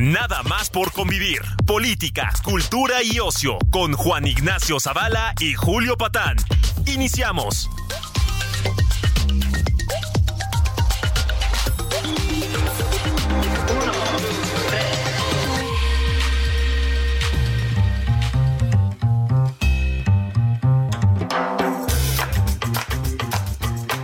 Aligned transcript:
Nada 0.00 0.42
más 0.44 0.70
por 0.70 0.92
convivir. 0.92 1.42
Política, 1.66 2.32
cultura 2.42 3.02
y 3.02 3.20
ocio 3.20 3.58
con 3.70 3.92
Juan 3.92 4.26
Ignacio 4.26 4.80
Zavala 4.80 5.34
y 5.38 5.52
Julio 5.52 5.98
Patán. 5.98 6.38
Iniciamos. 6.86 7.68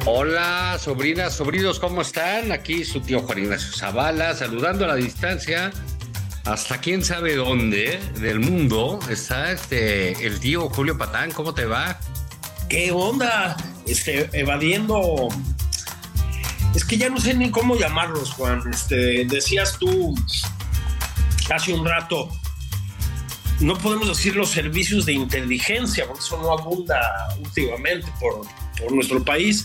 Hola, 0.04 0.76
sobrinas, 0.78 1.34
sobrinos, 1.34 1.80
¿cómo 1.80 2.02
están? 2.02 2.52
Aquí 2.52 2.84
su 2.84 3.00
tío 3.00 3.20
Juan 3.20 3.38
Ignacio 3.38 3.72
Zavala, 3.74 4.34
saludando 4.34 4.84
a 4.84 4.88
la 4.88 4.94
distancia. 4.94 5.72
Hasta 6.46 6.80
quién 6.80 7.04
sabe 7.04 7.34
dónde 7.34 7.98
del 8.20 8.38
mundo 8.38 9.00
está 9.10 9.50
este 9.50 10.12
el 10.24 10.38
tío 10.38 10.68
Julio 10.68 10.96
Patán. 10.96 11.32
¿Cómo 11.32 11.52
te 11.52 11.64
va? 11.64 11.98
¿Qué 12.68 12.92
onda? 12.92 13.56
Este, 13.84 14.30
evadiendo. 14.32 15.28
Es 16.76 16.84
que 16.84 16.98
ya 16.98 17.08
no 17.08 17.18
sé 17.18 17.34
ni 17.34 17.50
cómo 17.50 17.76
llamarlos, 17.76 18.30
Juan. 18.30 18.62
Este, 18.72 19.24
decías 19.24 19.76
tú 19.76 20.14
hace 21.50 21.72
un 21.72 21.84
rato, 21.84 22.28
no 23.58 23.76
podemos 23.78 24.06
decir 24.06 24.36
los 24.36 24.50
servicios 24.50 25.04
de 25.04 25.14
inteligencia, 25.14 26.06
porque 26.06 26.22
eso 26.22 26.40
no 26.40 26.52
abunda 26.52 27.00
últimamente 27.40 28.06
por, 28.20 28.46
por 28.78 28.92
nuestro 28.92 29.24
país, 29.24 29.64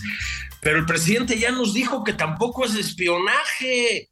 pero 0.60 0.78
el 0.78 0.86
presidente 0.86 1.38
ya 1.38 1.52
nos 1.52 1.74
dijo 1.74 2.02
que 2.02 2.12
tampoco 2.12 2.64
es 2.64 2.74
espionaje. 2.74 4.10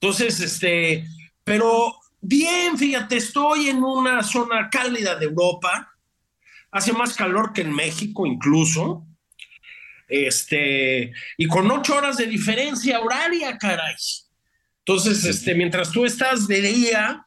Entonces, 0.00 0.40
este, 0.40 1.06
pero 1.44 2.00
bien, 2.20 2.76
fíjate, 2.78 3.16
estoy 3.16 3.68
en 3.68 3.82
una 3.84 4.22
zona 4.22 4.68
cálida 4.70 5.14
de 5.16 5.26
Europa, 5.26 5.94
hace 6.70 6.92
más 6.92 7.14
calor 7.14 7.52
que 7.52 7.60
en 7.60 7.72
México 7.72 8.26
incluso, 8.26 9.06
este, 10.08 11.12
y 11.36 11.46
con 11.46 11.70
ocho 11.70 11.96
horas 11.96 12.16
de 12.16 12.26
diferencia 12.26 13.00
horaria, 13.00 13.56
caray. 13.58 13.94
Entonces, 14.80 15.24
este, 15.24 15.54
mientras 15.54 15.90
tú 15.90 16.04
estás 16.04 16.46
de 16.46 16.60
día, 16.60 17.26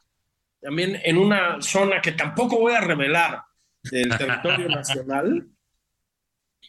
también 0.60 1.00
en 1.04 1.18
una 1.18 1.60
zona 1.60 2.00
que 2.00 2.12
tampoco 2.12 2.58
voy 2.58 2.74
a 2.74 2.80
revelar 2.80 3.42
del 3.82 4.16
territorio 4.16 4.68
nacional, 4.68 5.48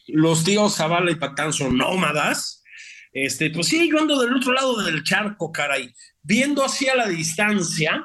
los 0.08 0.44
tíos 0.44 0.76
Zavala 0.76 1.10
y 1.10 1.16
Patán 1.16 1.52
son 1.52 1.76
nómadas. 1.76 2.62
Este, 3.12 3.50
pues 3.50 3.68
sí, 3.68 3.88
yo 3.90 3.98
ando 3.98 4.20
del 4.20 4.34
otro 4.34 4.52
lado 4.52 4.82
del 4.82 5.02
charco, 5.02 5.50
caray, 5.52 5.92
viendo 6.22 6.64
hacia 6.64 6.94
la 6.94 7.08
distancia 7.08 8.04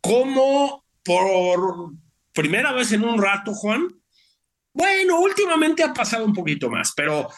cómo 0.00 0.84
por 1.02 1.92
primera 2.32 2.72
vez 2.72 2.92
en 2.92 3.04
un 3.04 3.20
rato, 3.20 3.52
Juan, 3.54 3.88
bueno, 4.72 5.20
últimamente 5.20 5.82
ha 5.82 5.92
pasado 5.92 6.24
un 6.24 6.32
poquito 6.32 6.70
más, 6.70 6.92
pero 6.96 7.28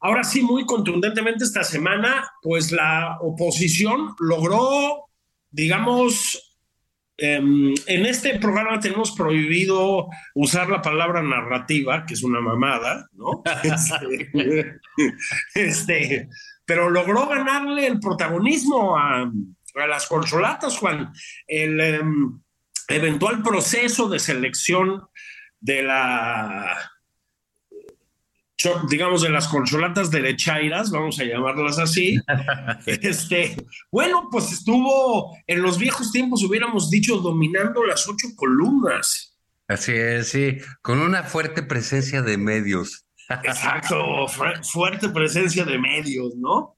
ahora 0.00 0.24
sí, 0.24 0.42
muy 0.42 0.64
contundentemente 0.64 1.44
esta 1.44 1.62
semana, 1.62 2.30
pues 2.42 2.72
la 2.72 3.18
oposición 3.20 4.14
logró, 4.18 5.08
digamos, 5.50 6.42
Um, 7.18 7.72
en 7.86 8.04
este 8.04 8.38
programa 8.38 8.78
tenemos 8.78 9.12
prohibido 9.12 10.06
usar 10.34 10.68
la 10.68 10.82
palabra 10.82 11.22
narrativa, 11.22 12.04
que 12.04 12.12
es 12.12 12.22
una 12.22 12.42
mamada, 12.42 13.08
¿no? 13.14 13.42
este, 13.64 14.78
este, 15.54 16.28
pero 16.66 16.90
logró 16.90 17.28
ganarle 17.28 17.86
el 17.86 18.00
protagonismo 18.00 18.98
a, 18.98 19.22
a 19.22 19.86
las 19.86 20.06
consolatas, 20.06 20.76
Juan. 20.78 21.12
El 21.46 22.02
um, 22.02 22.42
eventual 22.88 23.42
proceso 23.42 24.08
de 24.08 24.18
selección 24.18 25.02
de 25.60 25.82
la 25.82 26.76
digamos, 28.88 29.22
de 29.22 29.30
las 29.30 29.48
consolatas 29.48 30.10
derechairas, 30.10 30.90
vamos 30.90 31.18
a 31.20 31.24
llamarlas 31.24 31.78
así. 31.78 32.18
este, 32.86 33.56
bueno, 33.90 34.28
pues 34.30 34.52
estuvo 34.52 35.36
en 35.46 35.62
los 35.62 35.78
viejos 35.78 36.10
tiempos, 36.10 36.42
hubiéramos 36.42 36.90
dicho, 36.90 37.18
dominando 37.18 37.84
las 37.84 38.08
ocho 38.08 38.28
columnas. 38.34 39.36
Así 39.68 39.92
es, 39.92 40.28
sí, 40.28 40.58
con 40.82 41.00
una 41.00 41.24
fuerte 41.24 41.62
presencia 41.62 42.22
de 42.22 42.38
medios. 42.38 43.05
Exacto, 43.28 44.26
fuerte 44.62 45.08
presencia 45.08 45.64
de 45.64 45.78
medios, 45.78 46.34
¿no? 46.36 46.76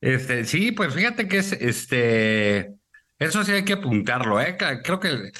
Este, 0.00 0.44
sí, 0.44 0.72
pues 0.72 0.94
fíjate 0.94 1.26
que 1.26 1.38
es, 1.38 1.52
este, 1.52 2.74
eso 3.18 3.44
sí 3.44 3.52
hay 3.52 3.64
que 3.64 3.74
apuntarlo, 3.74 4.40
¿eh? 4.40 4.56
Creo 4.84 5.00
que, 5.00 5.32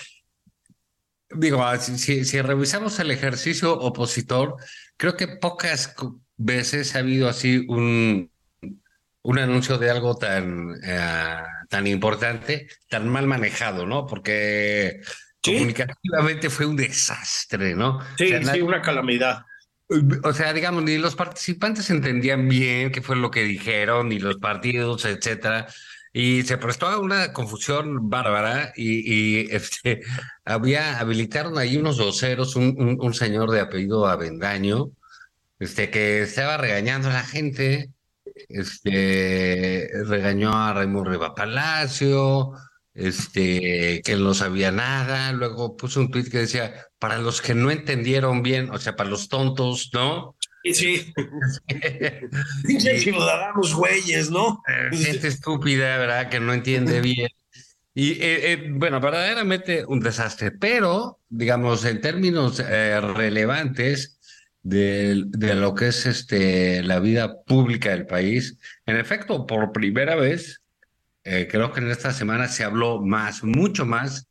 digo, 1.31 1.62
si, 1.78 2.25
si 2.25 2.41
revisamos 2.41 2.99
el 2.99 3.10
ejercicio 3.10 3.78
opositor, 3.78 4.56
creo 4.97 5.16
que 5.16 5.28
pocas 5.28 5.94
veces 6.37 6.97
ha 6.97 7.00
habido 7.00 7.28
así 7.28 7.65
un, 7.69 8.31
un 9.22 9.38
anuncio 9.38 9.77
de 9.77 9.91
algo 9.91 10.16
tan, 10.16 10.75
eh, 10.83 11.37
tan 11.69 11.87
importante, 11.87 12.69
tan 12.88 13.09
mal 13.09 13.27
manejado, 13.27 13.84
¿no? 13.84 14.06
Porque 14.06 15.00
comunicativamente 15.43 16.48
fue 16.48 16.66
un 16.66 16.77
desastre, 16.77 17.75
¿no? 17.75 18.00
Sí, 18.16 18.33
sí, 18.44 18.60
una 18.60 18.81
calamidad. 18.81 19.44
O 20.24 20.32
sea, 20.32 20.52
digamos, 20.52 20.82
ni 20.82 20.98
los 20.98 21.14
participantes 21.14 21.91
entendían 21.91 22.48
bien 22.48 22.91
qué 22.91 23.02
fue 23.02 23.16
lo 23.16 23.30
que 23.30 23.44
dijeron, 23.44 24.08
ni 24.08 24.19
los 24.19 24.36
partidos, 24.36 25.04
etcétera. 25.04 25.66
Y 26.12 26.42
se 26.42 26.58
prestó 26.58 26.86
a 26.86 26.98
una 26.98 27.32
confusión 27.32 28.10
bárbara 28.10 28.72
y, 28.76 29.50
este, 29.54 30.00
había, 30.44 30.98
habilitaron 30.98 31.58
ahí 31.58 31.76
unos 31.76 31.98
doceros, 31.98 32.56
un, 32.56 32.98
un, 33.00 33.14
señor 33.14 33.50
de 33.50 33.60
apellido 33.60 34.06
Avendaño, 34.06 34.91
este, 35.58 35.91
que 35.91 36.22
estaba 36.22 36.56
regañando 36.56 37.08
a 37.10 37.12
la 37.14 37.22
gente, 37.22 37.91
este, 38.48 39.88
regañó 40.06 40.53
a 40.53 40.72
Raimundo 40.72 41.10
Riva 41.10 41.34
Palacio, 41.34 42.53
este, 42.96 44.00
que 44.04 44.16
no 44.16 44.32
sabía 44.32 44.72
nada, 44.72 45.32
luego 45.32 45.76
puso 45.76 46.00
un 46.00 46.10
tweet 46.10 46.30
que 46.30 46.38
decía, 46.38 46.86
para 46.98 47.18
los 47.18 47.42
que 47.42 47.54
no 47.54 47.70
entendieron 47.70 48.42
bien, 48.42 48.70
o 48.70 48.78
sea, 48.78 48.96
para 48.96 49.10
los 49.10 49.28
tontos, 49.28 49.90
¿no? 49.92 50.34
Sí, 50.72 51.12
sí. 52.78 52.98
ciudadanos 52.98 53.74
güeyes, 53.74 54.30
¿no? 54.30 54.62
Eh, 54.66 54.96
gente 54.96 55.28
estúpida, 55.28 55.98
¿verdad? 55.98 56.30
Que 56.30 56.40
no 56.40 56.54
entiende 56.54 57.00
bien. 57.00 57.28
Y 57.94 58.12
eh, 58.12 58.52
eh, 58.52 58.68
bueno, 58.72 59.00
verdaderamente 59.00 59.84
un 59.86 60.00
desastre, 60.00 60.50
pero 60.50 61.20
digamos, 61.28 61.84
en 61.84 62.00
términos 62.00 62.58
relevantes 62.58 64.18
de, 64.62 65.22
de, 65.28 65.54
lo 65.54 65.74
que 65.74 65.88
es 65.88 66.06
este, 66.06 66.82
la 66.82 66.98
vida 66.98 67.42
pública 67.44 67.90
del 67.90 68.06
país, 68.06 68.59
en 68.84 68.97
efecto, 68.97 69.47
por 69.47 69.72
primera 69.72 70.16
vez, 70.16 70.60
creo 71.50 71.72
que 71.72 71.80
en 71.80 71.90
esta 71.90 72.12
semana 72.12 72.48
se 72.48 72.64
habló 72.64 73.00
más, 73.00 73.42
mucho 73.42 73.84
más, 73.84 74.28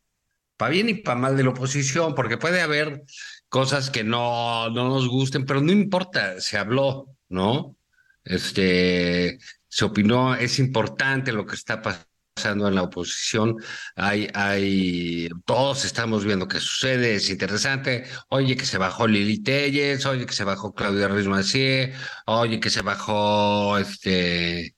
para 0.57 0.71
bien 0.71 0.89
y 0.89 0.95
para 0.95 1.19
mal 1.19 1.38
de 1.38 1.44
la 1.44 1.50
oposición, 1.50 2.15
porque 2.15 2.38
puede 2.38 2.62
haber 2.62 3.03
cosas 3.50 3.89
que 3.89 4.03
no, 4.03 4.69
no 4.69 4.89
nos 4.89 5.07
gusten, 5.07 5.45
pero 5.45 5.62
no 5.62 5.71
importa, 5.71 6.39
se 6.42 6.57
habló, 6.57 7.15
¿no? 7.30 7.77
Este, 8.24 9.39
se 9.68 9.86
opinó, 9.86 10.36
es 10.36 10.59
importante 10.59 11.31
lo 11.31 11.45
que 11.45 11.56
está 11.56 11.81
pasando 11.81 12.68
en 12.68 12.75
la 12.75 12.83
oposición. 12.83 13.57
Hay, 13.95 14.30
hay, 14.33 15.30
todos 15.45 15.86
estamos 15.86 16.25
viendo 16.25 16.47
qué 16.47 16.59
sucede, 16.59 17.15
es 17.15 17.30
interesante. 17.30 18.06
Oye, 18.30 18.56
que 18.57 18.65
se 18.65 18.77
bajó 18.77 19.07
Lili 19.07 19.44
Telles, 19.44 20.06
oye, 20.06 20.25
que 20.25 20.33
se 20.33 20.44
bajó 20.44 20.74
Claudia 20.74 21.07
Ruiz 21.07 21.27
Macié, 21.27 21.94
oye, 22.25 22.59
que 22.59 22.69
se 22.69 22.81
bajó 22.81 23.77
este 23.77 24.75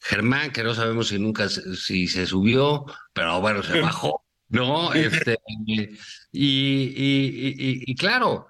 Germán, 0.00 0.52
que 0.52 0.64
no 0.64 0.74
sabemos 0.74 1.08
si 1.08 1.18
nunca 1.18 1.48
si 1.48 2.08
se 2.08 2.26
subió, 2.26 2.84
pero 3.12 3.40
bueno, 3.40 3.62
se 3.62 3.80
bajó. 3.80 4.24
¿no? 4.48 4.92
Este, 4.94 5.38
y, 5.66 5.82
y, 5.82 5.92
y, 6.32 7.82
y, 7.86 7.94
claro, 7.94 8.48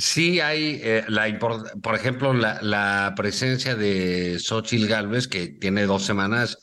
Sí 0.00 0.40
hay, 0.40 0.80
eh, 0.82 1.04
la, 1.08 1.38
por 1.38 1.94
ejemplo, 1.94 2.32
la, 2.32 2.58
la 2.62 3.12
presencia 3.14 3.74
de 3.74 4.38
Xochitl 4.38 4.86
Galvez, 4.86 5.28
que 5.28 5.48
tiene 5.48 5.84
dos 5.84 6.04
semanas 6.04 6.58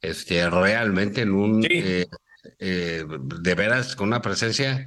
este, 0.00 0.48
realmente 0.48 1.22
en 1.22 1.32
un, 1.32 1.66
eh, 1.68 2.06
eh, 2.58 3.04
de 3.06 3.54
veras, 3.54 3.94
con 3.94 4.08
una 4.08 4.22
presencia 4.22 4.86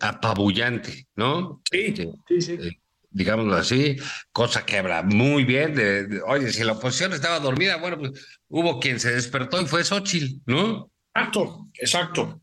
apabullante, 0.00 1.06
¿no? 1.14 1.62
Sí, 1.70 1.78
este, 1.86 2.10
sí, 2.26 2.40
sí. 2.40 2.80
Digámoslo 3.10 3.56
así, 3.56 3.96
cosa 4.32 4.64
que 4.64 4.78
habla 4.78 5.02
muy 5.02 5.44
bien 5.44 5.74
de, 5.74 6.20
oye, 6.26 6.52
si 6.52 6.64
la 6.64 6.72
oposición 6.72 7.12
estaba 7.12 7.40
dormida, 7.40 7.76
bueno, 7.76 7.98
pues 7.98 8.12
hubo 8.48 8.80
quien 8.80 9.00
se 9.00 9.12
despertó 9.12 9.60
y 9.60 9.66
fue 9.66 9.84
Xochitl, 9.84 10.40
¿no? 10.46 10.90
Exacto, 11.14 11.68
exacto. 11.74 12.40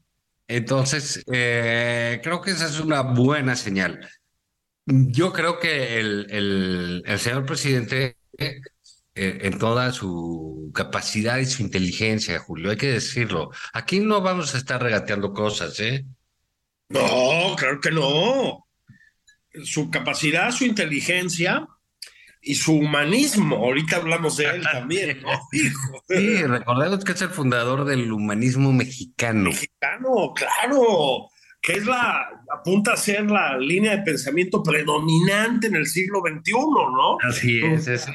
Entonces, 0.47 1.23
eh, 1.31 2.19
creo 2.23 2.41
que 2.41 2.51
esa 2.51 2.67
es 2.67 2.79
una 2.79 3.01
buena 3.01 3.55
señal. 3.55 4.07
Yo 4.85 5.33
creo 5.33 5.59
que 5.59 5.99
el, 5.99 6.27
el, 6.29 7.03
el 7.05 7.19
señor 7.19 7.45
presidente, 7.45 8.17
eh, 8.37 8.61
en 9.15 9.57
toda 9.57 9.91
su 9.91 10.71
capacidad 10.73 11.37
y 11.37 11.45
su 11.45 11.63
inteligencia, 11.63 12.39
Julio, 12.39 12.71
hay 12.71 12.77
que 12.77 12.91
decirlo, 12.91 13.49
aquí 13.73 13.99
no 13.99 14.21
vamos 14.21 14.53
a 14.53 14.57
estar 14.57 14.81
regateando 14.81 15.33
cosas, 15.33 15.79
¿eh? 15.79 16.05
No, 16.89 17.55
claro 17.57 17.81
que 17.81 17.91
no. 17.91 18.66
Su 19.63 19.89
capacidad, 19.89 20.51
su 20.51 20.65
inteligencia 20.65 21.67
y 22.41 22.55
su 22.55 22.75
humanismo. 22.75 23.57
Ahorita 23.57 23.97
hablamos 23.97 24.37
de 24.37 24.45
él 24.45 24.61
también, 24.61 25.21
¿no? 25.21 25.29
Sí, 26.07 26.43
recordemos 26.43 27.03
que 27.03 27.11
es 27.11 27.21
el 27.21 27.29
fundador 27.29 27.85
del 27.85 28.11
humanismo 28.11 28.71
mexicano. 28.71 29.49
Mexicano, 29.49 30.33
claro, 30.33 31.29
que 31.61 31.73
es 31.73 31.85
la, 31.85 32.29
apunta 32.53 32.93
a 32.93 32.97
ser 32.97 33.29
la 33.29 33.57
línea 33.57 33.97
de 33.97 34.03
pensamiento 34.03 34.63
predominante 34.63 35.67
en 35.67 35.75
el 35.75 35.87
siglo 35.87 36.21
XXI, 36.21 36.51
¿no? 36.53 37.17
Así 37.27 37.59
es, 37.63 37.87
es 37.87 38.07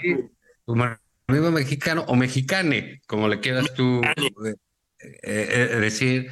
humanismo 0.64 1.50
mexicano 1.52 2.04
o 2.08 2.16
mexicane, 2.16 3.02
como 3.06 3.28
le 3.28 3.40
quieras 3.40 3.72
tú 3.74 4.00
eh, 4.02 4.56
eh, 5.22 5.76
decir. 5.80 6.30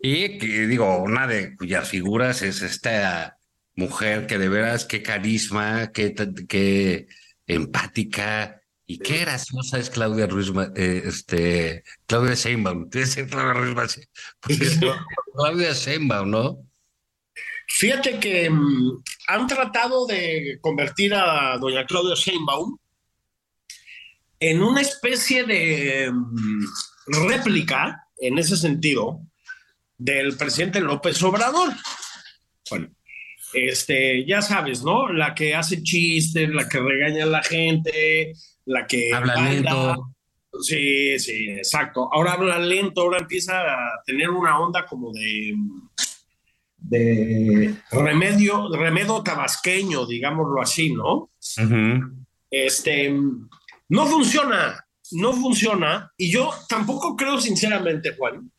Y 0.00 0.38
que, 0.38 0.66
digo, 0.66 0.98
una 0.98 1.26
de 1.26 1.56
cuyas 1.56 1.88
figuras 1.88 2.42
es 2.42 2.62
esta 2.62 3.37
mujer 3.78 4.26
que 4.26 4.38
de 4.38 4.48
veras, 4.48 4.84
qué 4.84 5.02
carisma, 5.02 5.92
qué, 5.92 6.12
qué 6.48 7.06
empática 7.46 8.60
y 8.86 8.98
qué 8.98 9.18
graciosa 9.18 9.78
es 9.78 9.88
Claudia 9.88 10.26
Ruiz, 10.26 10.50
eh, 10.74 11.02
este, 11.04 11.84
Claudia 12.06 12.34
Sheinbaum. 12.34 12.90
Claudia 15.32 15.72
Sheinbaum, 15.72 16.30
¿no? 16.30 16.58
Fíjate 17.68 18.18
que 18.18 18.50
mm, 18.50 19.02
han 19.28 19.46
tratado 19.46 20.06
de 20.06 20.58
convertir 20.60 21.14
a 21.14 21.56
doña 21.58 21.86
Claudia 21.86 22.16
Sheinbaum 22.16 22.76
en 24.40 24.60
una 24.60 24.80
especie 24.80 25.44
de 25.44 26.10
mm, 26.10 26.64
réplica, 27.28 28.08
en 28.16 28.38
ese 28.38 28.56
sentido, 28.56 29.20
del 29.96 30.36
presidente 30.36 30.80
López 30.80 31.22
Obrador. 31.22 31.72
Bueno, 32.70 32.88
este, 33.52 34.24
ya 34.26 34.42
sabes, 34.42 34.82
¿no? 34.82 35.08
La 35.08 35.34
que 35.34 35.54
hace 35.54 35.82
chistes, 35.82 36.48
la 36.48 36.68
que 36.68 36.80
regaña 36.80 37.24
a 37.24 37.28
la 37.28 37.42
gente, 37.42 38.32
la 38.64 38.86
que 38.86 39.12
habla 39.12 39.36
lento. 39.50 40.14
Sí, 40.60 41.18
sí, 41.18 41.50
exacto. 41.50 42.08
Ahora 42.12 42.32
habla 42.32 42.58
lento, 42.58 43.02
ahora 43.02 43.18
empieza 43.18 43.60
a 43.60 44.02
tener 44.04 44.30
una 44.30 44.58
onda 44.58 44.86
como 44.86 45.12
de 45.12 45.54
de 46.78 47.74
remedio, 47.90 48.68
remedio 48.70 49.22
tabasqueño, 49.22 50.06
digámoslo 50.06 50.62
así, 50.62 50.92
¿no? 50.92 51.30
Este 52.50 53.14
no 53.90 54.06
funciona, 54.06 54.86
no 55.12 55.32
funciona, 55.32 56.12
y 56.16 56.30
yo 56.30 56.50
tampoco 56.68 57.16
creo 57.16 57.40
sinceramente, 57.40 58.14
Juan, 58.16 58.50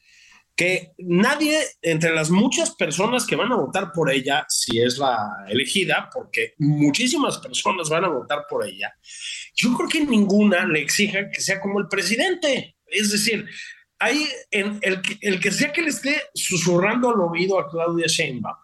que 0.60 0.92
nadie 0.98 1.58
entre 1.82 2.14
las 2.14 2.30
muchas 2.30 2.76
personas 2.76 3.26
que 3.26 3.38
van 3.38 3.50
a 3.54 3.56
votar 3.56 3.94
por 3.94 4.12
ella, 4.12 4.46
si 4.50 4.78
es 4.82 4.98
la 4.98 5.46
elegida, 5.48 6.10
porque 6.14 6.54
muchísimas 6.58 7.38
personas 7.38 7.88
van 7.88 8.04
a 8.04 8.10
votar 8.10 8.40
por 8.50 8.68
ella, 8.68 8.94
yo 9.56 9.74
creo 9.78 9.88
que 9.88 10.06
ninguna 10.06 10.68
le 10.68 10.82
exija 10.82 11.32
que 11.32 11.40
sea 11.40 11.62
como 11.62 11.80
el 11.80 11.88
presidente. 11.88 12.76
Es 12.86 13.10
decir, 13.10 13.48
hay 14.00 14.28
el 14.52 15.40
que 15.40 15.52
sea 15.52 15.72
que 15.72 15.82
le 15.82 15.92
esté 15.92 16.24
susurrando 16.34 17.10
al 17.10 17.22
oído 17.22 17.58
a 17.58 17.70
Claudia 17.70 18.08
Sheinbaum, 18.08 18.58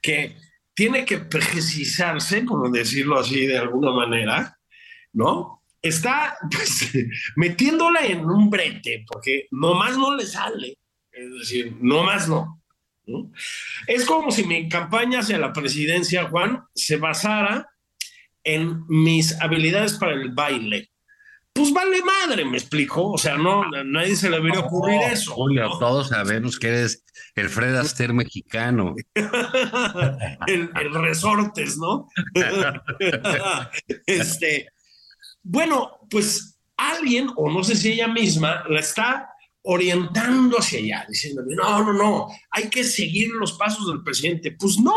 que 0.00 0.36
tiene 0.72 1.04
que 1.04 1.18
precisarse, 1.18 2.40
por 2.40 2.72
decirlo 2.72 3.20
así 3.20 3.44
de 3.44 3.58
alguna 3.58 3.92
manera, 3.92 4.58
¿no? 5.12 5.62
Está 5.82 6.38
pues, 6.50 6.90
metiéndola 7.36 8.00
en 8.06 8.24
un 8.24 8.48
brete, 8.48 9.04
porque 9.06 9.46
nomás 9.50 9.98
no 9.98 10.16
le 10.16 10.24
sale 10.24 10.78
es 11.16 11.32
decir, 11.38 11.76
no 11.80 12.02
más 12.02 12.28
no. 12.28 12.60
Es 13.86 14.04
como 14.06 14.30
si 14.30 14.44
mi 14.44 14.68
campaña 14.68 15.20
hacia 15.20 15.38
la 15.38 15.52
presidencia, 15.52 16.28
Juan, 16.28 16.64
se 16.74 16.96
basara 16.96 17.68
en 18.42 18.86
mis 18.88 19.40
habilidades 19.40 19.94
para 19.94 20.12
el 20.12 20.30
baile. 20.30 20.90
Pues 21.52 21.72
vale 21.72 22.02
madre, 22.02 22.44
me 22.44 22.58
explico. 22.58 23.12
O 23.12 23.18
sea, 23.18 23.36
no, 23.36 23.62
a 23.62 23.84
nadie 23.84 24.16
se 24.16 24.28
le 24.28 24.38
debería 24.38 24.60
ocurrir 24.60 25.00
eso. 25.02 25.32
Julio, 25.34 25.70
todos 25.78 26.08
sabemos 26.08 26.58
que 26.58 26.68
eres 26.68 27.04
el 27.36 27.48
Fred 27.48 27.76
Astaire 27.76 28.12
mexicano. 28.12 28.94
el, 29.14 30.70
el, 30.74 30.94
resortes, 30.94 31.78
¿no? 31.78 32.08
este, 34.06 34.68
bueno, 35.42 36.00
pues 36.10 36.58
alguien, 36.76 37.30
o 37.36 37.50
no 37.50 37.62
sé 37.62 37.76
si 37.76 37.92
ella 37.92 38.08
misma, 38.08 38.64
la 38.68 38.80
está 38.80 39.33
orientando 39.66 40.58
hacia 40.58 40.78
allá, 40.78 41.06
diciéndole, 41.08 41.54
no, 41.56 41.82
no, 41.82 41.92
no, 41.94 42.28
hay 42.50 42.68
que 42.68 42.84
seguir 42.84 43.30
los 43.30 43.54
pasos 43.54 43.88
del 43.88 44.02
presidente. 44.02 44.52
Pues 44.52 44.78
no, 44.78 44.94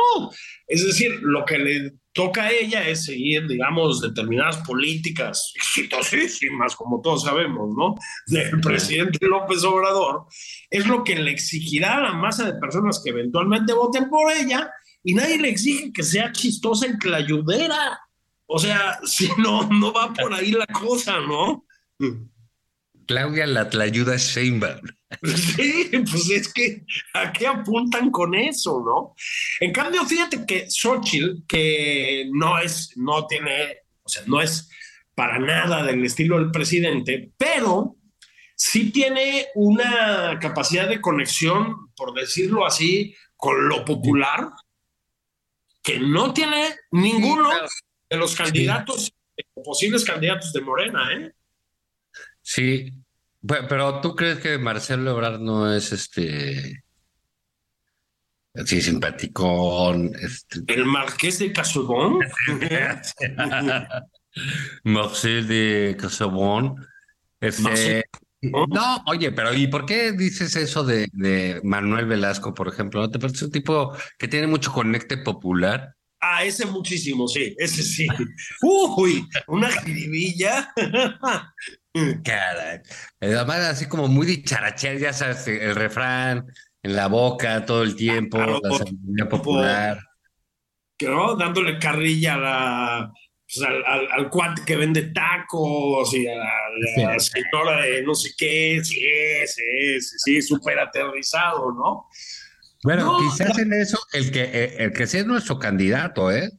es 0.67 0.85
decir, 0.85 1.19
lo 1.21 1.45
que 1.45 1.57
le 1.57 1.93
toca 2.11 2.43
a 2.43 2.51
ella 2.51 2.85
es 2.87 3.05
seguir, 3.05 3.47
digamos, 3.47 4.01
determinadas 4.01 4.57
políticas 4.67 5.53
exitosísimas, 5.55 6.75
como 6.75 6.99
todos 6.99 7.23
sabemos, 7.23 7.69
¿no? 7.77 7.95
Del 8.25 8.59
presidente 8.59 9.25
López 9.25 9.63
Obrador, 9.63 10.25
es 10.69 10.85
lo 10.85 11.03
que 11.03 11.15
le 11.15 11.31
exigirá 11.31 11.95
a 11.95 12.01
la 12.01 12.13
masa 12.13 12.51
de 12.51 12.59
personas 12.59 13.01
que 13.01 13.11
eventualmente 13.11 13.71
voten 13.71 14.09
por 14.09 14.31
ella 14.33 14.69
y 15.01 15.13
nadie 15.13 15.37
le 15.37 15.49
exige 15.49 15.93
que 15.93 16.03
sea 16.03 16.33
chistosa 16.33 16.87
y 16.87 16.99
que 16.99 17.07
la 17.07 17.17
ayudera. 17.17 18.01
O 18.47 18.59
sea, 18.59 18.99
si 19.05 19.29
no, 19.37 19.69
no 19.69 19.93
va 19.93 20.13
por 20.13 20.33
ahí 20.33 20.51
la 20.51 20.67
cosa, 20.67 21.21
¿no? 21.21 21.65
Claudia 23.07 23.47
la 23.47 23.69
Tlayuda 23.69 24.17
Sheinbaum. 24.17 24.81
Sí, 25.55 25.89
pues 26.11 26.29
es 26.29 26.53
que 26.53 26.85
a 27.13 27.31
qué 27.31 27.47
apuntan 27.47 28.11
con 28.11 28.35
eso, 28.35 28.83
¿no? 28.85 29.15
En 29.61 29.71
cambio, 29.71 30.05
fíjate 30.05 30.45
que 30.45 30.69
Xochitl, 30.69 31.45
que 31.47 32.29
no 32.33 32.59
es, 32.59 32.91
no 32.97 33.25
tiene, 33.25 33.83
o 34.03 34.09
sea, 34.09 34.23
no 34.27 34.41
es 34.41 34.69
para 35.15 35.39
nada 35.39 35.83
del 35.83 36.03
estilo 36.03 36.37
del 36.37 36.51
presidente, 36.51 37.31
pero 37.37 37.95
sí 38.53 38.91
tiene 38.91 39.47
una 39.55 40.37
capacidad 40.41 40.89
de 40.89 40.99
conexión, 40.99 41.93
por 41.95 42.13
decirlo 42.13 42.65
así, 42.65 43.15
con 43.37 43.69
lo 43.69 43.85
popular, 43.85 44.49
que 45.81 45.99
no 45.99 46.33
tiene 46.33 46.75
ninguno 46.91 47.49
de 48.09 48.17
los 48.17 48.35
candidatos, 48.35 49.13
posibles 49.63 50.03
candidatos 50.03 50.51
de 50.51 50.61
Morena, 50.61 51.13
¿eh? 51.13 51.31
Sí, 52.47 52.93
pero 53.67 53.99
¿tú 53.99 54.15
crees 54.15 54.39
que 54.39 54.57
Marcelo 54.57 55.11
Ebrard 55.11 55.41
no 55.41 55.73
es 55.73 55.91
este 55.91 56.81
así 58.55 58.81
simpaticón? 58.81 60.13
Este... 60.15 60.61
¿El 60.73 60.85
Marqués 60.85 61.39
de 61.39 61.51
Casobón? 61.51 62.19
Marcel 64.85 65.45
de 65.45 65.97
Casobón. 65.99 66.87
Este, 67.41 68.05
no, 68.41 69.03
oye, 69.07 69.33
pero 69.33 69.53
¿y 69.53 69.67
por 69.67 69.85
qué 69.85 70.13
dices 70.13 70.55
eso 70.55 70.85
de, 70.85 71.09
de 71.11 71.59
Manuel 71.65 72.05
Velasco, 72.05 72.53
por 72.53 72.69
ejemplo? 72.69 73.01
¿No 73.01 73.11
te 73.11 73.19
parece 73.19 73.43
un 73.43 73.51
tipo 73.51 73.93
que 74.17 74.29
tiene 74.29 74.47
mucho 74.47 74.71
conecte 74.71 75.17
popular? 75.17 75.97
Ah, 76.19 76.45
ese 76.45 76.65
muchísimo, 76.65 77.27
sí, 77.27 77.53
ese 77.57 77.83
sí. 77.83 78.07
Uy, 78.61 79.27
una 79.47 79.69
jiribilla. 79.69 80.73
Caray. 82.23 82.81
Además, 83.21 83.59
así 83.59 83.87
como 83.87 84.07
muy 84.07 84.27
dicharachel, 84.27 84.99
ya 84.99 85.13
sabes, 85.13 85.47
el 85.47 85.75
refrán 85.75 86.45
en 86.83 86.95
la 86.95 87.07
boca 87.07 87.65
todo 87.65 87.83
el 87.83 87.95
tiempo, 87.95 88.37
la 88.37 88.77
sabiduría 88.77 89.29
popular. 89.29 89.99
¿no? 91.01 91.35
Dándole 91.35 91.79
carrilla 91.79 92.35
a 92.35 92.37
la, 92.37 93.13
pues, 93.47 93.65
al, 93.65 94.11
al, 94.11 94.29
cuate 94.29 94.63
que 94.65 94.75
vende 94.75 95.11
tacos 95.13 96.13
y 96.13 96.27
a 96.27 96.35
la, 96.35 97.19
señora 97.19 97.81
de 97.81 98.01
no 98.03 98.13
sé 98.13 98.31
qué, 98.37 98.81
sí, 98.83 98.99
sí, 99.45 100.01
sí, 100.01 100.15
sí, 100.17 100.41
súper 100.41 100.79
aterrizado, 100.79 101.71
¿no? 101.71 102.07
Bueno, 102.83 103.17
quizás 103.19 103.57
en 103.57 103.73
eso 103.73 103.97
el 104.13 104.31
que, 104.31 104.43
eh, 104.43 104.75
el 104.79 104.93
que 104.93 105.07
sea 105.07 105.23
nuestro 105.23 105.59
candidato, 105.59 106.31
¿eh? 106.31 106.49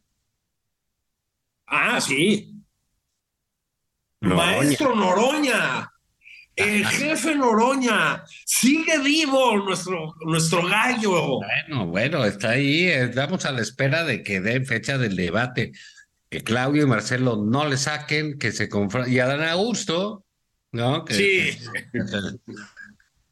Ah, 1.66 2.00
sí. 2.00 2.58
Maestro 4.20 4.94
Noroña. 4.94 5.90
El 6.56 6.84
jefe 6.84 7.37
Noroña, 7.37 8.25
sigue 8.44 8.98
vivo 8.98 9.58
nuestro, 9.58 10.16
nuestro 10.26 10.66
gallo. 10.66 11.38
Bueno, 11.38 11.87
bueno, 11.87 12.25
está 12.25 12.50
ahí. 12.50 12.87
Estamos 12.87 13.44
a 13.44 13.52
la 13.52 13.60
espera 13.60 14.02
de 14.02 14.25
que 14.25 14.40
den 14.40 14.66
fecha 14.66 14.98
del 14.98 15.14
debate. 15.14 15.70
Que 16.28 16.42
Claudio 16.42 16.82
y 16.82 16.87
Marcelo 16.87 17.37
no 17.37 17.64
le 17.64 17.76
saquen, 17.76 18.38
que 18.40 18.50
se 18.50 18.68
confronten. 18.68 19.12
Y 19.12 19.20
Adán 19.20 19.42
Augusto, 19.48 20.25
¿no? 20.72 21.04
sí. 21.08 21.56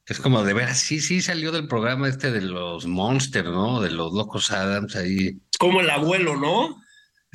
es 0.07 0.21
como 0.21 0.45
de 0.45 0.55
ver, 0.55 0.73
sí, 0.75 1.01
sí 1.01 1.21
salió 1.21 1.51
del 1.51 1.67
programa 1.67 2.09
este 2.09 2.31
de 2.31 2.43
los 2.43 2.87
Monsters, 2.87 3.51
¿no? 3.51 3.81
De 3.81 3.91
los 3.91 4.13
locos 4.13 4.53
Adams 4.53 4.95
ahí. 4.95 5.37
Como 5.59 5.81
el 5.81 5.91
abuelo, 5.91 6.37
¿no? 6.37 6.81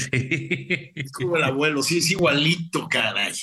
Sí. 0.10 0.94
como 1.14 1.38
el 1.38 1.44
abuelo, 1.44 1.84
sí, 1.84 2.00
es 2.00 2.12
igualito, 2.12 2.88
caray. 2.90 3.34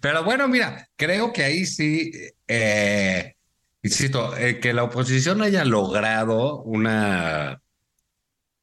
Pero 0.00 0.24
bueno, 0.24 0.48
mira, 0.48 0.88
creo 0.96 1.32
que 1.32 1.42
ahí 1.42 1.66
sí, 1.66 2.12
eh, 2.46 3.34
insisto, 3.82 4.36
eh, 4.36 4.60
que 4.60 4.72
la 4.72 4.84
oposición 4.84 5.42
haya 5.42 5.64
logrado 5.64 6.62
una, 6.62 7.60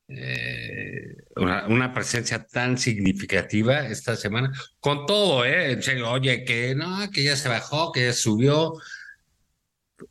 eh, 0.07 1.15
una, 1.36 1.93
presencia 1.93 2.46
tan 2.46 2.77
significativa 2.77 3.88
esta 3.88 4.15
semana, 4.15 4.51
con 4.79 5.05
todo, 5.05 5.46
¿eh? 5.46 5.77
Oye, 6.05 6.46
que 6.46 6.75
no, 6.75 7.10
que 7.12 7.24
ya 7.24 7.36
se 7.36 7.50
bajó, 7.50 7.91
que 7.91 8.05
ya 8.05 8.13
subió. 8.13 8.74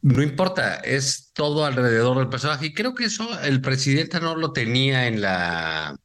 No 0.03 0.23
importa, 0.23 0.77
es 0.77 1.31
todo 1.33 1.65
alrededor 1.65 2.19
del 2.19 2.29
personaje. 2.29 2.67
Y 2.67 2.75
creo 2.75 2.95
que 2.95 3.05
eso 3.05 3.41
el 3.43 3.61
presidente 3.61 4.21
no 4.21 4.37
lo 4.37 4.53
tenía 4.53 5.07
en 5.07 5.21
la. 5.21 5.97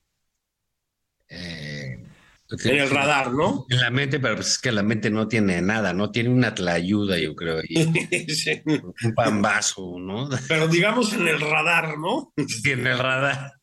En 2.63 2.75
el 2.79 2.89
radar, 2.89 3.31
¿no? 3.31 3.65
En 3.69 3.79
la 3.79 3.89
mente, 3.89 4.19
pero 4.19 4.35
pues 4.35 4.50
es 4.50 4.59
que 4.59 4.73
la 4.73 4.83
mente 4.83 5.09
no 5.09 5.27
tiene 5.29 5.61
nada, 5.61 5.93
no 5.93 6.11
tiene 6.11 6.29
una 6.29 6.53
tlayuda, 6.53 7.17
yo 7.17 7.33
creo. 7.33 7.61
Un 9.05 9.13
pambazo, 9.15 9.95
¿no? 10.00 10.29
Pero 10.50 10.67
digamos 10.67 11.13
en 11.13 11.27
el 11.29 11.39
radar, 11.39 11.97
¿no? 11.97 12.33
Sí, 12.47 12.71
en 12.71 12.88
el 12.88 13.00
radar. 13.00 13.53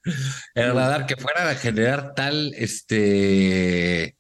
El 0.55 0.75
radar 0.75 1.07
que 1.07 1.17
fuera 1.17 1.51
a 1.51 1.55
generar 1.55 2.15
tal 2.15 2.55
este 2.57 4.17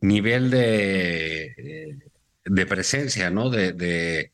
nivel 0.00 0.50
de, 0.50 1.98
de 2.44 2.66
presencia, 2.66 3.28
¿no? 3.28 3.50
De, 3.50 3.72
de, 3.72 4.32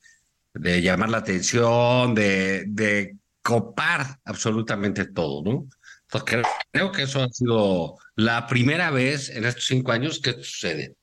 de 0.55 0.81
llamar 0.81 1.11
la 1.11 1.19
atención, 1.19 2.15
de, 2.15 2.65
de 2.69 3.17
copar 3.43 4.21
absolutamente 4.25 5.07
todo, 5.07 5.43
¿no? 5.43 5.69
Entonces 6.13 6.47
creo 6.71 6.93
que 6.93 7.03
eso 7.03 7.23
ha 7.23 7.29
sido 7.29 7.99
la 8.17 8.47
primera 8.47 8.91
vez 8.91 9.31
en 9.31 9.45
estos 9.45 9.67
cinco 9.67 9.93
años 9.93 10.21
que 10.21 10.33
sucede. 10.33 10.95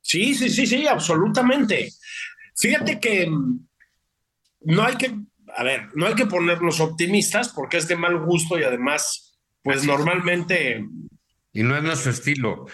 Sí, 0.00 0.34
sí, 0.34 0.48
sí, 0.48 0.66
sí, 0.66 0.86
absolutamente. 0.86 1.92
Fíjate 2.56 2.98
que 2.98 3.28
mm, 3.28 3.68
no 4.62 4.82
hay 4.82 4.96
que, 4.96 5.14
a 5.54 5.62
ver, 5.62 5.88
no 5.94 6.06
hay 6.06 6.14
que 6.14 6.26
ponernos 6.26 6.80
optimistas 6.80 7.50
porque 7.50 7.76
es 7.76 7.86
de 7.88 7.96
mal 7.96 8.18
gusto 8.24 8.58
y 8.58 8.64
además, 8.64 9.38
pues 9.62 9.84
normalmente... 9.84 10.84
Y 11.52 11.62
no 11.62 11.76
es 11.76 11.82
nuestro 11.82 12.10
estilo. 12.12 12.66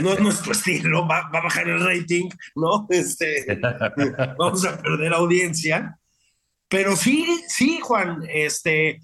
No 0.00 0.12
es 0.14 0.20
nuestro 0.20 0.52
estilo, 0.52 1.06
va, 1.06 1.28
va 1.28 1.40
a 1.40 1.42
bajar 1.42 1.68
el 1.68 1.84
rating, 1.84 2.30
¿no? 2.54 2.86
Este, 2.88 3.60
vamos 4.38 4.64
a 4.64 4.80
perder 4.80 5.12
audiencia. 5.12 5.98
Pero 6.68 6.96
sí, 6.96 7.26
sí, 7.48 7.80
Juan, 7.82 8.22
este, 8.28 9.00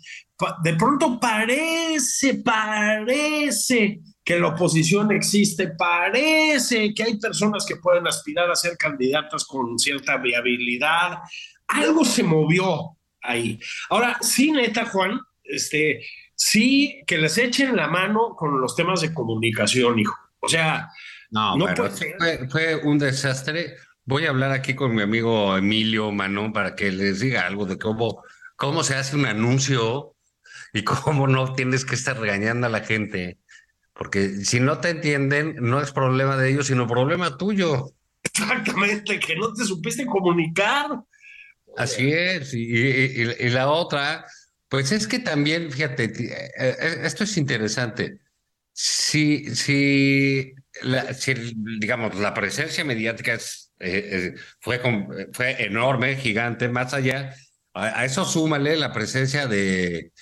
de 0.62 0.75
pronto 0.75 1.19
parece, 1.19 2.35
parece 2.35 4.00
que 4.23 4.38
la 4.38 4.49
oposición 4.49 5.12
existe, 5.12 5.69
parece 5.69 6.93
que 6.93 7.05
hay 7.05 7.19
personas 7.19 7.64
que 7.64 7.76
pueden 7.76 8.07
aspirar 8.07 8.50
a 8.50 8.57
ser 8.57 8.76
candidatas 8.76 9.45
con 9.45 9.78
cierta 9.78 10.16
viabilidad. 10.19 11.19
Algo 11.69 12.05
se 12.05 12.23
movió 12.23 12.97
ahí. 13.23 13.59
Ahora, 13.88 14.19
sí, 14.21 14.50
neta, 14.50 14.87
Juan, 14.87 15.21
este, 15.45 16.05
sí 16.35 17.02
que 17.07 17.19
les 17.19 17.38
echen 17.38 17.76
la 17.76 17.87
mano 17.87 18.35
con 18.37 18.61
los 18.61 18.75
temas 18.76 19.00
de 19.00 19.14
comunicación, 19.14 19.99
hijo. 19.99 20.16
O 20.40 20.49
sea, 20.49 20.90
no, 21.31 21.57
no 21.57 21.66
fue, 21.69 22.49
fue, 22.50 22.75
un 22.83 22.99
desastre. 22.99 23.76
Voy 24.05 24.26
a 24.26 24.31
hablar 24.31 24.52
aquí 24.52 24.75
con 24.75 24.95
mi 24.95 25.02
amigo 25.02 25.57
Emilio 25.57 26.12
Manón 26.12 26.52
para 26.52 26.75
que 26.75 26.93
les 26.93 27.21
diga 27.21 27.47
algo 27.47 27.64
de 27.64 27.78
cómo, 27.78 28.23
cómo 28.57 28.83
se 28.83 28.97
hace 28.97 29.16
un 29.16 29.26
anuncio 29.26 30.15
y 30.76 30.85
cómo 30.85 31.26
no 31.26 31.54
tienes 31.54 31.85
que 31.85 31.95
estar 31.95 32.18
regañando 32.18 32.66
a 32.66 32.71
la 32.71 32.80
gente. 32.80 33.38
Porque 33.95 34.28
si 34.45 34.61
no 34.61 34.78
te 34.78 34.90
entienden, 34.90 35.56
no 35.59 35.80
es 35.80 35.90
problema 35.90 36.37
de 36.37 36.50
ellos, 36.50 36.66
sino 36.66 36.87
problema 36.87 37.38
tuyo. 37.38 37.92
Exactamente, 38.23 39.18
que 39.18 39.37
no 39.37 39.54
te 39.54 39.64
supiste 39.64 40.04
comunicar. 40.04 41.00
Así 41.78 42.12
es. 42.12 42.52
Y, 42.52 43.25
la 43.49 43.71
otra, 43.71 44.26
pues 44.68 44.92
es 44.92 45.06
que 45.06 45.18
también, 45.18 45.73
fíjate, 45.73 46.04
eh, 46.04 46.52
eh, 46.59 47.00
esto 47.04 47.25
es 47.25 47.37
interesante. 47.38 48.18
Si, 48.73 49.54
si, 49.56 50.52
digamos, 51.80 52.16
la 52.16 52.35
presencia 52.35 52.85
mediática 52.85 53.38
eh, 53.78 54.35
fue, 54.61 54.83
fue 55.33 55.64
enorme, 55.64 56.16
gigante, 56.16 56.68
más 56.68 56.92
allá, 56.92 57.35
a 57.73 58.04
eso 58.04 58.26
súmale 58.26 58.76
la 58.76 58.92
presencia 58.92 59.47
de, 59.47 60.12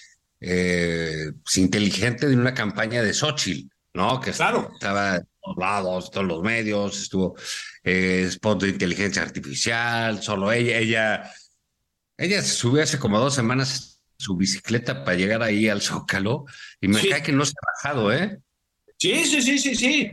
eh, 0.46 1.32
pues, 1.42 1.56
inteligente 1.56 2.28
de 2.28 2.36
una 2.36 2.52
campaña 2.52 3.02
de 3.02 3.14
Xochitl, 3.14 3.66
¿no? 3.94 4.20
Que 4.20 4.32
claro. 4.32 4.70
estaba 4.74 5.16
en 5.16 5.28
todos 5.42 5.56
lados, 5.56 6.10
todos 6.10 6.26
los 6.26 6.42
medios, 6.42 7.00
estuvo 7.00 7.34
eh, 7.82 8.24
spot 8.28 8.62
de 8.62 8.68
inteligencia 8.68 9.22
artificial, 9.22 10.22
solo 10.22 10.52
ella, 10.52 10.76
ella, 10.76 11.30
ella 12.18 12.42
se 12.42 12.50
subió 12.50 12.82
hace 12.82 12.98
como 12.98 13.18
dos 13.18 13.34
semanas 13.34 14.02
su 14.18 14.36
bicicleta 14.36 15.02
para 15.02 15.16
llegar 15.16 15.42
ahí 15.42 15.68
al 15.68 15.80
Zócalo 15.80 16.44
y 16.78 16.88
me 16.88 17.08
cae 17.08 17.22
que 17.22 17.32
no 17.32 17.46
se 17.46 17.52
ha 17.52 17.88
bajado, 17.88 18.12
¿eh? 18.12 18.38
Sí, 18.98 19.24
sí, 19.24 19.40
sí, 19.40 19.58
sí, 19.58 19.74
sí. 19.74 20.12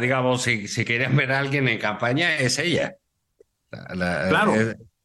digamos, 0.00 0.42
si, 0.42 0.66
si, 0.66 0.84
querían 0.84 1.16
ver 1.16 1.30
a 1.30 1.38
alguien 1.38 1.68
en 1.68 1.78
campaña, 1.78 2.36
es 2.36 2.58
ella. 2.58 2.96
claro. 3.70 4.54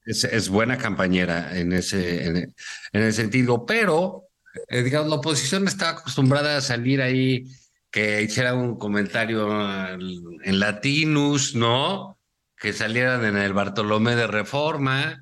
Es, 0.04 0.50
buena 0.50 0.80
campañera 0.80 1.56
en 1.58 1.74
ese, 1.74 2.26
en, 2.26 2.38
en 2.38 3.02
ese 3.02 3.22
sentido, 3.22 3.68
pero 3.68 4.31
eh, 4.68 4.84
digamos, 4.84 5.10
la 5.10 5.16
oposición 5.16 5.68
estaba 5.68 5.92
acostumbrada 5.92 6.58
a 6.58 6.62
salir 6.62 7.02
ahí, 7.02 7.46
que 7.90 8.22
hiciera 8.22 8.54
un 8.54 8.78
comentario 8.78 9.50
en 9.52 10.60
Latinus, 10.60 11.56
¿no? 11.56 12.18
Que 12.58 12.74
salieran 12.74 13.26
en 13.26 13.38
el 13.38 13.54
Bartolomé 13.54 14.16
de 14.16 14.28
Reforma, 14.28 15.22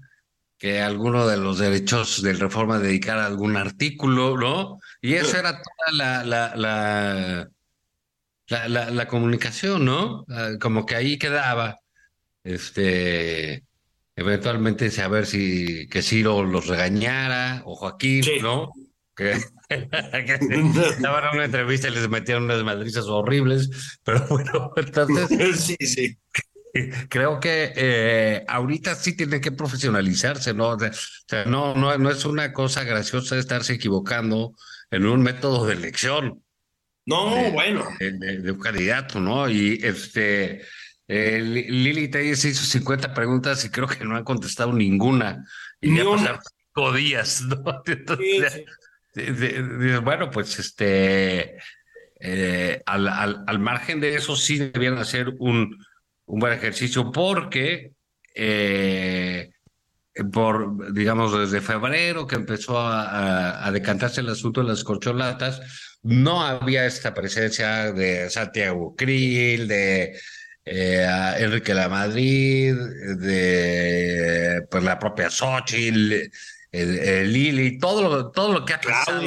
que 0.57 0.81
alguno 0.81 1.25
de 1.25 1.37
los 1.37 1.57
derechos 1.57 2.21
del 2.21 2.39
Reforma 2.39 2.79
dedicara 2.79 3.25
algún 3.25 3.57
artículo, 3.57 4.37
¿no? 4.37 4.79
Y 5.01 5.15
eso 5.15 5.37
era 5.37 5.53
toda 5.53 5.91
la, 5.93 6.23
la, 6.23 6.55
la, 6.55 7.49
la, 8.67 8.91
la 8.91 9.07
comunicación, 9.07 9.85
¿no? 9.85 10.25
Ah, 10.29 10.51
como 10.59 10.85
que 10.85 10.95
ahí 10.95 11.17
quedaba. 11.17 11.79
Este 12.43 13.63
eventualmente 14.15 14.91
saber 14.91 15.25
si 15.25 15.87
que 15.87 16.01
Ciro 16.01 16.43
los 16.43 16.67
regañara 16.67 17.61
o 17.65 17.75
Joaquín, 17.75 18.23
¿no? 18.41 18.69
Que, 19.19 19.31
estaban 19.69 21.23
en 21.25 21.35
una 21.35 21.45
entrevista 21.45 21.89
y 21.89 21.91
les 21.91 22.09
metieron 22.09 22.45
unas 22.45 22.63
madrizas 22.63 23.05
horribles, 23.05 23.99
pero 24.03 24.25
bueno, 24.27 24.71
entonces 24.77 25.59
sí, 25.59 25.75
sí. 25.85 26.17
Creo 27.09 27.39
que 27.39 27.73
eh, 27.75 28.45
ahorita 28.47 28.93
sí 28.93 29.17
tiene 29.17 29.41
que 29.41 29.51
profesionalizarse, 29.51 30.53
¿no? 30.53 30.69
O 30.69 30.77
sea, 31.27 31.43
no, 31.45 31.73
no, 31.73 31.97
no 31.97 32.11
es 32.11 32.25
una 32.25 32.53
cosa 32.53 32.83
graciosa 32.83 33.37
estarse 33.37 33.73
equivocando 33.73 34.53
en 34.91 35.07
un 35.07 35.21
método 35.21 35.65
de 35.65 35.73
elección. 35.73 36.43
No, 37.07 37.51
bueno. 37.51 37.87
De, 37.99 38.51
un 38.51 38.59
candidato, 38.59 39.19
¿no? 39.19 39.49
Y 39.49 39.79
este, 39.81 40.61
eh, 41.07 41.41
Lili 41.41 42.07
Telles 42.07 42.45
hizo 42.45 42.63
50 42.63 43.15
preguntas 43.15 43.65
y 43.65 43.71
creo 43.71 43.87
que 43.87 44.05
no 44.05 44.15
han 44.15 44.23
contestado 44.23 44.71
ninguna. 44.71 45.43
Y 45.81 45.97
ya 45.97 46.05
pasaron 46.05 46.39
cinco 46.43 46.93
días, 46.93 47.41
¿no? 47.41 47.81
Entonces, 47.83 48.63
bueno, 50.03 50.29
pues 50.31 50.59
este, 50.59 51.57
eh, 52.19 52.81
al, 52.85 53.07
al, 53.07 53.59
margen 53.59 54.01
de 54.01 54.15
eso 54.15 54.35
sí 54.35 54.57
debían 54.57 54.97
hacer 54.97 55.29
un, 55.39 55.77
un 56.25 56.39
buen 56.39 56.53
ejercicio 56.53 57.11
porque, 57.11 57.93
eh, 58.35 59.51
por, 60.31 60.93
digamos, 60.93 61.37
desde 61.37 61.61
febrero 61.61 62.27
que 62.27 62.35
empezó 62.35 62.77
a, 62.77 63.69
decantarse 63.71 64.21
el 64.21 64.29
asunto 64.29 64.61
de 64.61 64.67
las 64.67 64.83
corcholatas, 64.83 65.61
no 66.03 66.43
había 66.43 66.85
esta 66.85 67.13
presencia 67.13 67.91
de 67.93 68.29
Santiago 68.29 68.95
Krill, 68.95 69.67
de 69.67 70.19
eh, 70.65 71.35
Enrique 71.39 71.73
La 71.73 71.87
Madrid, 71.87 72.75
de 72.75 74.61
pues, 74.69 74.83
la 74.83 74.99
propia 74.99 75.29
Xochitl, 75.29 76.29
Lili, 76.71 77.79
todo 77.79 78.03
lo, 78.03 78.31
todo 78.31 78.53
lo 78.53 78.63
que 78.63 78.73
ha 78.73 78.81
pasado 78.81 79.23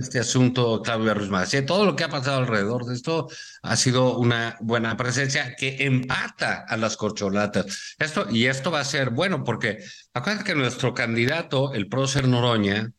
este 0.00 0.18
asunto, 0.18 0.82
Claudia 0.82 1.14
Ruiz 1.14 1.30
todo 1.64 1.86
lo 1.86 1.94
que 1.94 2.02
ha 2.02 2.08
pasado 2.08 2.38
alrededor 2.38 2.84
de 2.84 2.94
esto 2.94 3.28
ha 3.62 3.76
sido 3.76 4.18
una 4.18 4.56
buena 4.60 4.96
presencia 4.96 5.54
que 5.54 5.84
empata 5.84 6.64
a 6.68 6.76
las 6.76 6.96
corcholatas. 6.96 7.94
Esto, 7.98 8.26
y 8.30 8.46
esto 8.46 8.72
va 8.72 8.80
a 8.80 8.84
ser 8.84 9.10
bueno 9.10 9.44
porque 9.44 9.78
acuérdate 10.12 10.44
que 10.44 10.54
nuestro 10.56 10.92
candidato, 10.92 11.72
el 11.72 11.88
prócer 11.88 12.26
Noroña, 12.26 12.90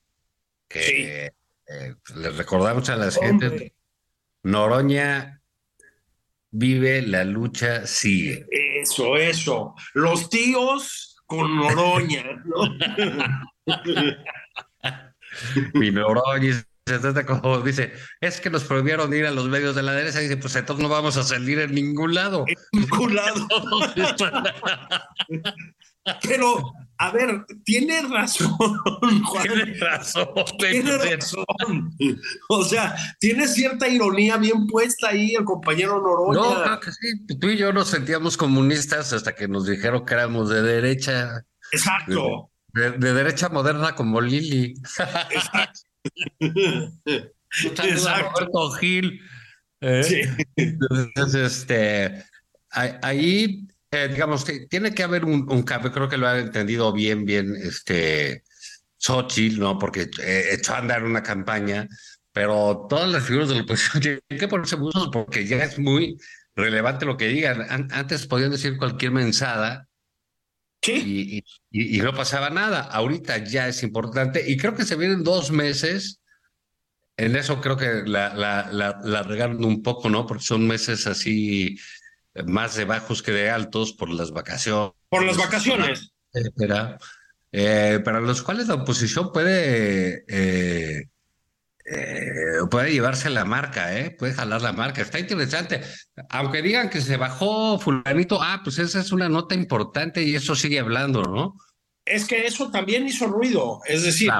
que 0.69 1.33
eh, 1.67 1.95
le 2.15 2.29
recordamos 2.29 2.89
a 2.89 2.95
la 2.95 3.11
gente, 3.11 3.73
Noroña 4.43 5.41
vive, 6.51 7.01
la 7.01 7.25
lucha 7.25 7.85
sigue. 7.85 8.45
Eso, 8.49 9.17
eso. 9.17 9.75
Los 9.93 10.29
tíos 10.29 11.17
con 11.25 11.57
Noroña, 11.57 12.23
¿no? 12.45 12.61
Como 17.25 17.59
dice, 17.59 17.93
es 18.21 18.39
que 18.39 18.49
nos 18.49 18.63
prohibieron 18.63 19.13
ir 19.13 19.25
a 19.25 19.31
los 19.31 19.47
medios 19.47 19.75
de 19.75 19.83
la 19.83 19.93
derecha. 19.93 20.21
Y 20.21 20.23
dice, 20.23 20.37
pues 20.37 20.55
entonces 20.55 20.81
no 20.81 20.89
vamos 20.89 21.17
a 21.17 21.23
salir 21.23 21.59
en 21.59 21.73
ningún 21.73 22.13
lado. 22.13 22.45
En 22.47 22.81
ningún 22.81 23.15
lado. 23.15 23.47
Pero, 26.23 26.71
a 26.99 27.11
ver, 27.11 27.45
tiene 27.65 28.01
razón, 28.03 28.55
Juan. 29.25 29.43
Tiene 29.43 29.77
razón. 29.77 30.29
Tiene 30.57 30.97
razón. 30.97 31.45
O 32.47 32.63
sea, 32.63 32.95
tiene 33.19 33.45
cierta 33.47 33.89
ironía 33.89 34.37
bien 34.37 34.67
puesta 34.67 35.09
ahí 35.09 35.35
el 35.35 35.43
compañero 35.43 36.01
Noroña. 36.01 36.39
No, 36.39 36.63
creo 36.63 36.79
que 36.79 36.91
sí. 36.93 37.25
Tú 37.39 37.47
y 37.47 37.57
yo 37.57 37.73
nos 37.73 37.89
sentíamos 37.89 38.37
comunistas 38.37 39.11
hasta 39.11 39.35
que 39.35 39.49
nos 39.49 39.65
dijeron 39.65 40.05
que 40.05 40.13
éramos 40.13 40.49
de 40.49 40.61
derecha. 40.61 41.43
Exacto. 41.73 42.51
De, 42.73 42.91
derecha 43.13 43.49
moderna 43.49 43.95
como 43.95 44.21
Lili. 44.21 44.75
Exacto. 45.31 45.79
Exacto. 47.83 48.71
Gil. 48.79 49.21
¿eh? 49.81 50.03
Sí. 50.03 50.21
Entonces, 50.55 51.57
este, 51.59 52.23
ahí 52.69 53.67
eh, 53.91 54.09
digamos, 54.09 54.43
que 54.43 54.67
tiene 54.67 54.93
que 54.93 55.03
haber 55.03 55.23
un, 55.23 55.63
cambio, 55.63 55.91
creo 55.93 56.09
que 56.09 56.17
lo 56.17 56.27
ha 56.27 56.39
entendido 56.39 56.91
bien, 56.91 57.25
bien, 57.25 57.55
este, 57.55 58.43
Xochitl, 58.97 59.59
¿no? 59.59 59.79
Porque 59.79 60.09
eh, 60.21 60.49
echó 60.51 60.73
a 60.73 60.79
andar 60.79 61.03
una 61.03 61.23
campaña, 61.23 61.87
pero 62.33 62.85
todas 62.89 63.09
las 63.09 63.23
figuras 63.23 63.49
de 63.49 63.55
la 63.55 63.61
oposición 63.61 64.01
tienen 64.01 64.21
que 64.39 64.47
ponerse 64.47 64.75
muchos 64.75 65.09
porque 65.11 65.47
ya 65.47 65.63
es 65.63 65.79
muy 65.79 66.17
relevante 66.55 67.05
lo 67.05 67.15
que 67.15 67.27
digan. 67.27 67.65
antes 67.91 68.27
podían 68.27 68.51
decir 68.51 68.77
cualquier 68.77 69.11
mensada 69.11 69.86
y, 70.85 71.43
y, 71.71 71.97
no 71.99 72.13
pasaba 72.13 72.49
nada. 72.49 72.81
Ahorita 72.81 73.37
ya 73.43 73.67
es 73.67 73.83
importante 73.83 74.49
y 74.49 74.57
creo 74.57 74.75
que 74.75 74.85
se 74.85 74.95
vienen 74.95 75.23
dos 75.23 75.51
meses. 75.51 76.21
En 77.17 77.35
eso 77.35 77.59
creo 77.61 77.77
que 77.77 78.03
la, 78.05 78.33
la, 78.35 78.69
la, 78.71 78.99
la 79.03 79.23
regaron 79.23 79.63
un 79.65 79.81
poco, 79.81 80.09
¿no? 80.09 80.27
Porque 80.27 80.43
son 80.43 80.67
meses 80.67 81.07
así 81.07 81.77
más 82.45 82.75
de 82.75 82.85
bajos 82.85 83.23
que 83.23 83.31
de 83.31 83.49
altos 83.49 83.93
por 83.93 84.09
las 84.09 84.31
vacaciones. 84.31 84.91
Por 85.09 85.23
las 85.23 85.37
vacaciones. 85.37 86.11
Etcétera, 86.31 86.97
eh, 87.51 87.99
para 88.03 88.19
los 88.19 88.41
cuales 88.41 88.67
la 88.67 88.75
oposición 88.75 89.31
puede, 89.31 90.25
eh, 90.27 91.09
eh, 91.89 92.65
puede 92.69 92.91
llevarse 92.91 93.29
la 93.29 93.45
marca, 93.45 93.97
¿eh? 93.97 94.11
puede 94.11 94.33
jalar 94.33 94.61
la 94.61 94.73
marca. 94.73 95.01
Está 95.01 95.19
interesante. 95.19 95.81
Aunque 96.29 96.61
digan 96.61 96.89
que 96.89 96.99
se 96.99 97.15
bajó 97.15 97.79
fulanito, 97.79 98.39
ah, 98.41 98.59
pues 98.61 98.77
esa 98.79 98.99
es 98.99 99.13
una 99.13 99.29
nota 99.29 99.55
importante 99.55 100.21
y 100.21 100.35
eso 100.35 100.53
sigue 100.53 100.79
hablando, 100.79 101.23
¿no? 101.23 101.55
Es 102.03 102.25
que 102.25 102.45
eso 102.45 102.71
también 102.71 103.07
hizo 103.07 103.27
ruido. 103.27 103.79
Es 103.85 104.03
decir, 104.03 104.31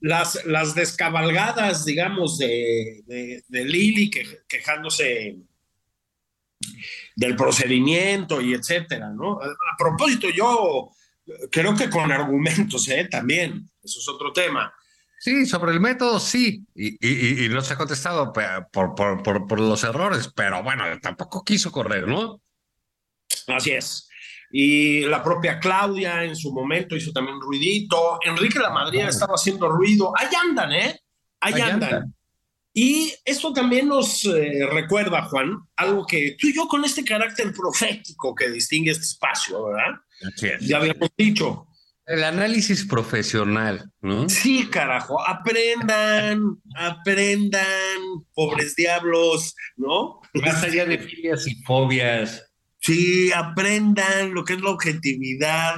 las, 0.00 0.42
las 0.46 0.74
descabalgadas, 0.74 1.84
digamos, 1.84 2.38
de, 2.38 3.02
de, 3.06 3.64
Lili 3.64 4.10
quejándose 4.48 5.36
del 7.14 7.36
procedimiento 7.36 8.40
y 8.40 8.54
etcétera, 8.54 9.10
¿no? 9.10 9.32
A, 9.32 9.76
propósito, 9.78 10.28
yo 10.30 10.90
creo 11.50 11.74
que 11.74 11.90
con 11.90 12.10
argumentos, 12.10 12.88
¿eh? 12.88 13.06
También, 13.10 13.68
eso 13.82 13.98
es 13.98 14.08
otro 14.08 14.32
tema. 14.32 14.72
Sí, 15.22 15.44
sobre 15.44 15.72
el 15.72 15.80
método 15.80 16.18
sí, 16.18 16.64
y, 16.74 17.44
y, 17.44 17.48
no 17.50 17.60
se 17.60 17.74
ha 17.74 17.76
contestado 17.76 18.32
por, 18.32 18.94
por, 18.94 19.22
por, 19.22 19.46
por, 19.46 19.60
los 19.60 19.84
errores, 19.84 20.32
pero 20.34 20.62
bueno, 20.62 20.84
tampoco 21.02 21.44
quiso 21.44 21.70
correr, 21.70 22.08
¿no? 22.08 22.40
Así 23.48 23.72
es. 23.72 24.08
Y 24.50 25.02
la 25.02 25.22
propia 25.22 25.60
Claudia 25.60 26.24
en 26.24 26.34
su 26.34 26.54
momento 26.54 26.96
hizo 26.96 27.12
también 27.12 27.38
ruidito. 27.38 28.18
Enrique 28.24 28.58
La 28.58 28.70
Madrid 28.70 29.00
estaba 29.00 29.34
haciendo 29.34 29.68
ruido. 29.68 30.10
Ahí 30.16 30.28
andan, 30.42 30.72
¿eh? 30.72 30.98
Ahí, 31.38 31.60
andan. 31.60 32.14
Y 32.72 33.12
esto 33.22 33.52
también 33.52 33.88
nos 33.88 34.24
eh, 34.24 34.66
recuerda, 34.72 35.24
Juan, 35.24 35.54
algo 35.76 36.06
que 36.06 36.34
tú 36.38 36.46
y 36.46 36.54
yo 36.54 36.66
con 36.66 36.82
este 36.82 37.04
carácter 37.04 37.52
profético 37.52 38.34
que 38.34 38.48
distingue 38.48 38.92
este 38.92 39.04
espacio, 39.04 39.66
¿verdad? 39.66 40.00
Ya 40.62 40.78
habíamos 40.78 41.10
dicho. 41.14 41.66
El 42.10 42.24
análisis 42.24 42.84
profesional, 42.84 43.88
¿no? 44.00 44.28
Sí, 44.28 44.66
carajo, 44.68 45.24
aprendan, 45.24 46.60
aprendan, 46.74 48.00
pobres 48.34 48.74
diablos, 48.74 49.54
¿no? 49.76 50.20
Más 50.34 50.60
allá 50.64 50.86
de 50.86 50.98
filias 50.98 51.46
y 51.46 51.54
fobias. 51.62 52.44
Sí, 52.80 53.30
aprendan 53.30 54.34
lo 54.34 54.44
que 54.44 54.54
es 54.54 54.60
la 54.60 54.70
objetividad, 54.70 55.76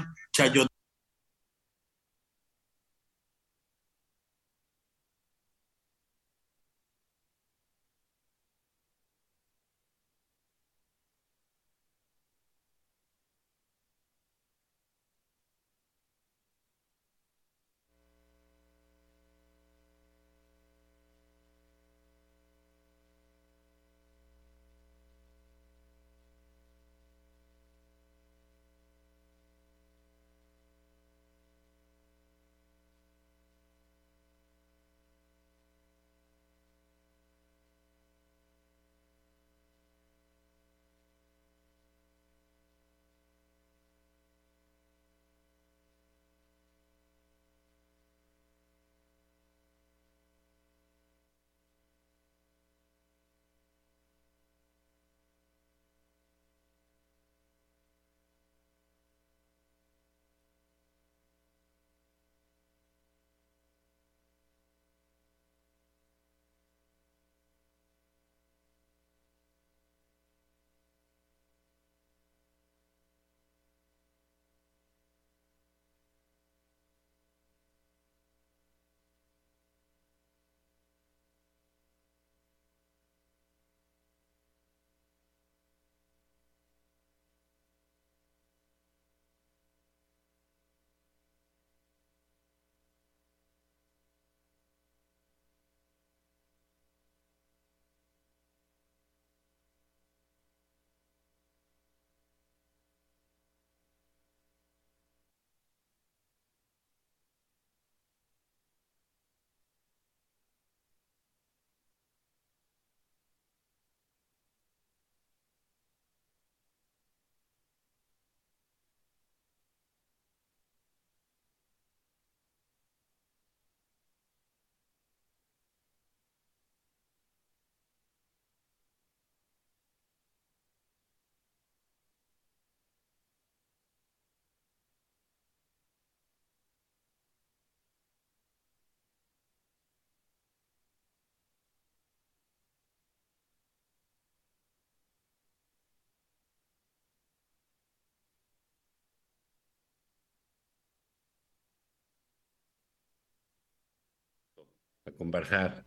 a 155.07 155.11
conversar. 155.11 155.83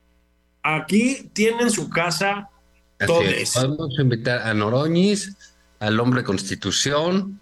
Aquí 0.63 1.29
tienen 1.33 1.69
su 1.69 1.89
casa 1.89 2.49
todos. 3.05 3.25
es. 3.25 3.53
Podemos 3.53 3.97
invitar 3.99 4.41
a 4.47 4.53
Noroñis, 4.53 5.35
al 5.79 5.99
hombre 5.99 6.23
Constitución, 6.23 7.39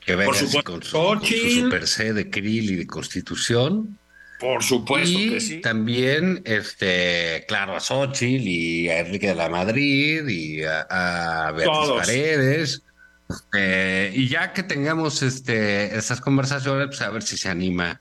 que 0.00 0.16
venga 0.16 0.32
así 0.32 0.46
supuesto, 0.46 0.72
con 0.72 0.82
su, 0.82 0.96
con 0.96 1.20
su 1.20 1.26
Xochitl. 1.26 1.64
super 1.64 1.86
C 1.86 2.12
de 2.12 2.30
Krill 2.30 2.70
y 2.70 2.76
de 2.76 2.86
Constitución. 2.86 3.98
Por 4.40 4.62
supuesto 4.62 5.18
y 5.18 5.30
que 5.30 5.40
sí. 5.40 5.60
también, 5.60 6.42
este, 6.46 7.44
claro, 7.46 7.76
a 7.76 7.80
Xochitl 7.80 8.48
y 8.48 8.88
a 8.88 9.00
Enrique 9.00 9.28
de 9.28 9.34
la 9.34 9.50
Madrid 9.50 10.26
y 10.26 10.64
a, 10.64 10.80
a 10.88 11.52
Beatriz 11.52 11.66
Todos. 11.78 11.98
Paredes. 11.98 12.82
Este, 13.28 14.12
y 14.14 14.28
ya 14.28 14.52
que 14.52 14.62
tengamos 14.62 15.22
este, 15.22 15.96
esas 15.96 16.20
conversaciones, 16.20 16.86
pues 16.88 17.02
a 17.02 17.10
ver 17.10 17.22
si 17.22 17.36
se 17.36 17.48
anima 17.48 18.00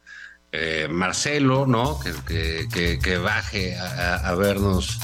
eh, 0.52 0.88
Marcelo, 0.90 1.66
¿no? 1.68 2.00
Que, 2.00 2.12
que, 2.28 2.68
que, 2.72 3.00
que 3.00 3.18
baje 3.18 3.78
a, 3.78 4.34
vernos 4.36 5.00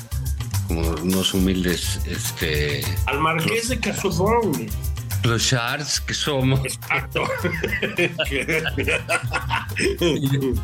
como 0.68 0.82
unos 0.90 1.34
humildes, 1.34 2.00
este, 2.08 2.84
Al 3.06 3.20
marqués 3.20 3.70
de 3.70 3.80
Casobón. 3.80 4.68
los 5.24 5.42
shards 5.44 6.02
que 6.02 6.14
somos. 6.14 6.62
Exacto. 6.66 7.24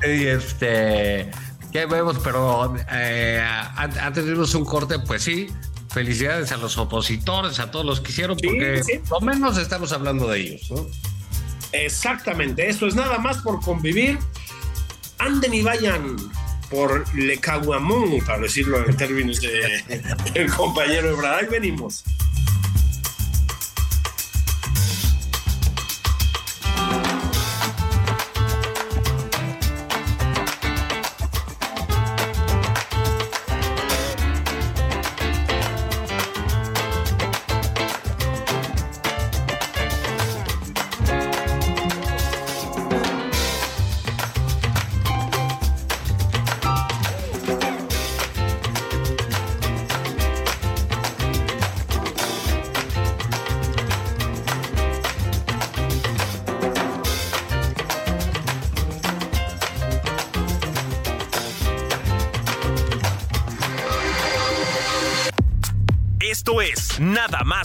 Y 0.04 0.26
este, 0.28 1.32
¿qué 1.72 1.86
vemos? 1.86 2.18
Pero 2.24 2.74
eh, 2.92 3.42
an- 3.76 3.98
antes 4.00 4.26
de 4.26 4.32
irnos 4.32 4.54
un 4.56 4.66
corte, 4.66 5.00
pues 5.00 5.24
sí, 5.24 5.48
felicidades 5.90 6.52
a 6.52 6.58
los 6.58 6.78
opositores, 6.78 7.60
a 7.60 7.72
todos 7.72 7.86
los 7.86 8.02
que 8.02 8.12
hicieron, 8.12 8.38
Sí, 8.40 8.48
porque 8.48 8.84
sí. 8.84 8.94
lo 9.10 9.20
menos 9.22 9.58
estamos 9.58 9.92
hablando 9.92 10.28
de 10.28 10.40
ellos, 10.40 10.72
¿no? 10.72 10.86
Exactamente, 11.74 12.68
esto 12.70 12.88
es 12.88 12.96
nada 12.96 13.18
más 13.20 13.38
por 13.40 13.62
convivir. 13.62 14.18
Anden 15.22 15.54
y 15.54 15.62
vayan 15.62 16.16
por 16.72 17.06
Le 17.16 17.38
Caguamón, 17.38 18.20
para 18.26 18.40
decirlo 18.40 18.84
en 18.88 18.98
términos 18.98 19.40
de 19.40 20.04
el 20.34 20.52
compañero 20.52 21.10
Ebrard. 21.10 21.44
Ahí 21.44 21.46
venimos. 21.46 22.04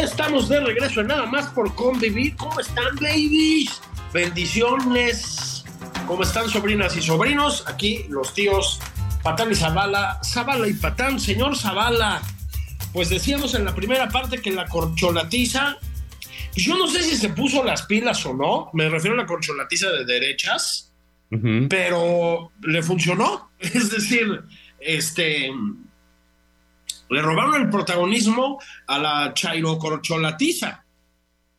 Estamos 0.00 0.48
de 0.48 0.60
regreso 0.60 1.02
en 1.02 1.08
nada 1.08 1.26
más 1.26 1.48
por 1.48 1.74
convivir. 1.74 2.34
¿Cómo 2.36 2.58
están, 2.58 2.96
babies? 2.96 3.82
Bendiciones. 4.14 5.62
¿Cómo 6.06 6.22
están, 6.22 6.48
sobrinas 6.48 6.96
y 6.96 7.02
sobrinos? 7.02 7.64
Aquí 7.68 8.06
los 8.08 8.32
tíos 8.32 8.80
Patán 9.22 9.52
y 9.52 9.54
Zavala. 9.54 10.18
Zavala 10.24 10.66
y 10.68 10.72
Patán. 10.72 11.20
Señor 11.20 11.54
Zavala, 11.54 12.22
pues 12.94 13.10
decíamos 13.10 13.54
en 13.54 13.66
la 13.66 13.74
primera 13.74 14.08
parte 14.08 14.40
que 14.40 14.50
la 14.50 14.66
corcholatiza, 14.66 15.76
pues 16.54 16.64
yo 16.64 16.78
no 16.78 16.86
sé 16.86 17.02
si 17.02 17.16
se 17.16 17.28
puso 17.28 17.62
las 17.62 17.82
pilas 17.82 18.24
o 18.24 18.32
no. 18.32 18.70
Me 18.72 18.88
refiero 18.88 19.14
a 19.16 19.18
la 19.18 19.26
corcholatiza 19.26 19.90
de 19.90 20.06
derechas, 20.06 20.94
pero 21.68 22.52
le 22.62 22.82
funcionó. 22.82 23.50
Es 23.60 23.90
decir, 23.90 24.44
este 24.80 25.50
le 27.10 27.22
robaron 27.22 27.60
el 27.60 27.68
protagonismo 27.70 28.58
a 28.86 28.98
la 28.98 29.34
Chairo 29.34 29.78
Corcholatiza. 29.78 30.84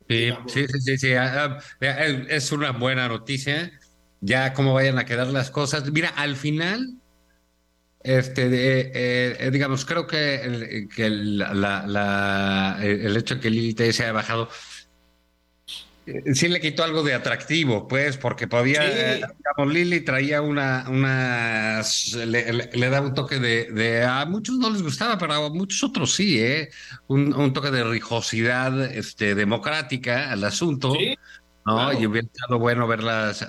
Sí, 0.09 0.29
sí, 0.47 0.65
sí, 0.67 0.81
sí, 0.81 0.97
sí. 0.97 1.13
Ah, 1.13 1.57
ah, 1.57 1.59
eh, 1.79 2.25
Es 2.29 2.51
una 2.51 2.71
buena 2.71 3.07
noticia. 3.07 3.71
Ya 4.19 4.53
cómo 4.53 4.73
vayan 4.73 4.99
a 4.99 5.05
quedar 5.05 5.27
las 5.27 5.49
cosas. 5.51 5.89
Mira, 5.91 6.09
al 6.09 6.35
final, 6.35 6.95
este, 8.03 8.43
eh, 8.47 9.37
eh, 9.39 9.51
digamos, 9.51 9.85
creo 9.85 10.07
que 10.07 10.35
el, 10.35 10.89
que 10.89 11.05
el, 11.05 11.37
la, 11.37 11.53
la- 11.87 12.77
el 12.81 13.05
el 13.05 13.17
hecho 13.17 13.35
de 13.35 13.41
que 13.41 13.73
Tellez 13.73 13.95
se 13.95 14.03
haya 14.03 14.11
bajado 14.11 14.43
eh, 14.45 14.49
sí 16.33 16.47
le 16.47 16.59
quitó 16.59 16.83
algo 16.83 17.03
de 17.03 17.13
atractivo, 17.13 17.87
pues, 17.87 18.17
porque 18.17 18.47
podía, 18.47 18.81
Sí. 18.81 18.89
eh, 18.91 19.21
digamos, 19.37 19.73
Lili 19.73 20.01
traía 20.01 20.41
una, 20.41 20.85
una, 20.89 21.81
le, 22.25 22.53
le- 22.53 22.69
le 22.73 22.89
daba 22.89 23.07
un 23.07 23.13
toque 23.13 23.39
de, 23.39 23.71
de, 23.71 24.03
a 24.03 24.25
muchos 24.25 24.57
no 24.57 24.69
les 24.69 24.81
gustaba, 24.81 25.17
pero 25.17 25.33
a 25.33 25.49
muchos 25.49 25.83
otros 25.83 26.13
sí, 26.15 26.39
¿eh? 26.39 26.69
Un, 27.07 27.33
un 27.33 27.53
toque 27.53 27.71
de 27.71 27.83
rijosidad, 27.83 28.83
este, 28.95 29.35
democrática 29.35 30.31
al 30.31 30.43
asunto. 30.43 30.93
Sí, 30.95 31.15
¿no? 31.65 31.75
claro. 31.75 31.99
Y 32.01 32.05
hubiera 32.07 32.25
estado 32.27 32.57
bueno 32.59 32.87
verlas, 32.87 33.43
eh, 33.43 33.47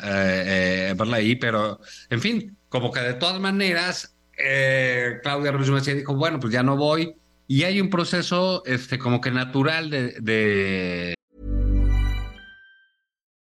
eh, 0.91 0.95
verla 0.97 1.17
ahí, 1.17 1.37
pero 1.37 1.81
en 2.11 2.21
fin, 2.21 2.57
como 2.69 2.91
que 2.93 3.01
de 3.01 3.15
todas 3.15 3.41
maneras, 3.41 4.15
eh, 4.37 5.19
Claudia 5.23 5.53
Ruiz 5.53 5.71
Massieu 5.71 5.97
dijo, 5.97 6.15
bueno, 6.15 6.39
pues 6.39 6.53
ya 6.53 6.63
no 6.63 6.77
voy. 6.77 7.15
Y 7.49 7.65
hay 7.65 7.81
un 7.81 7.91
proceso, 7.91 8.63
este, 8.67 8.99
como 8.99 9.21
que 9.21 9.31
natural 9.31 9.91
de, 9.91 10.13
de 10.21 11.15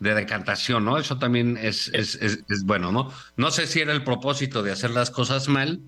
De 0.00 0.14
decantación, 0.14 0.84
¿no? 0.84 0.98
Eso 0.98 1.18
también 1.18 1.56
es, 1.56 1.88
es, 1.94 2.16
es, 2.16 2.40
es 2.48 2.64
bueno, 2.64 2.92
¿no? 2.92 3.10
No 3.36 3.50
sé 3.50 3.66
si 3.66 3.80
era 3.80 3.92
el 3.92 4.04
propósito 4.04 4.62
de 4.62 4.72
hacer 4.72 4.90
las 4.90 5.10
cosas 5.10 5.48
mal, 5.48 5.80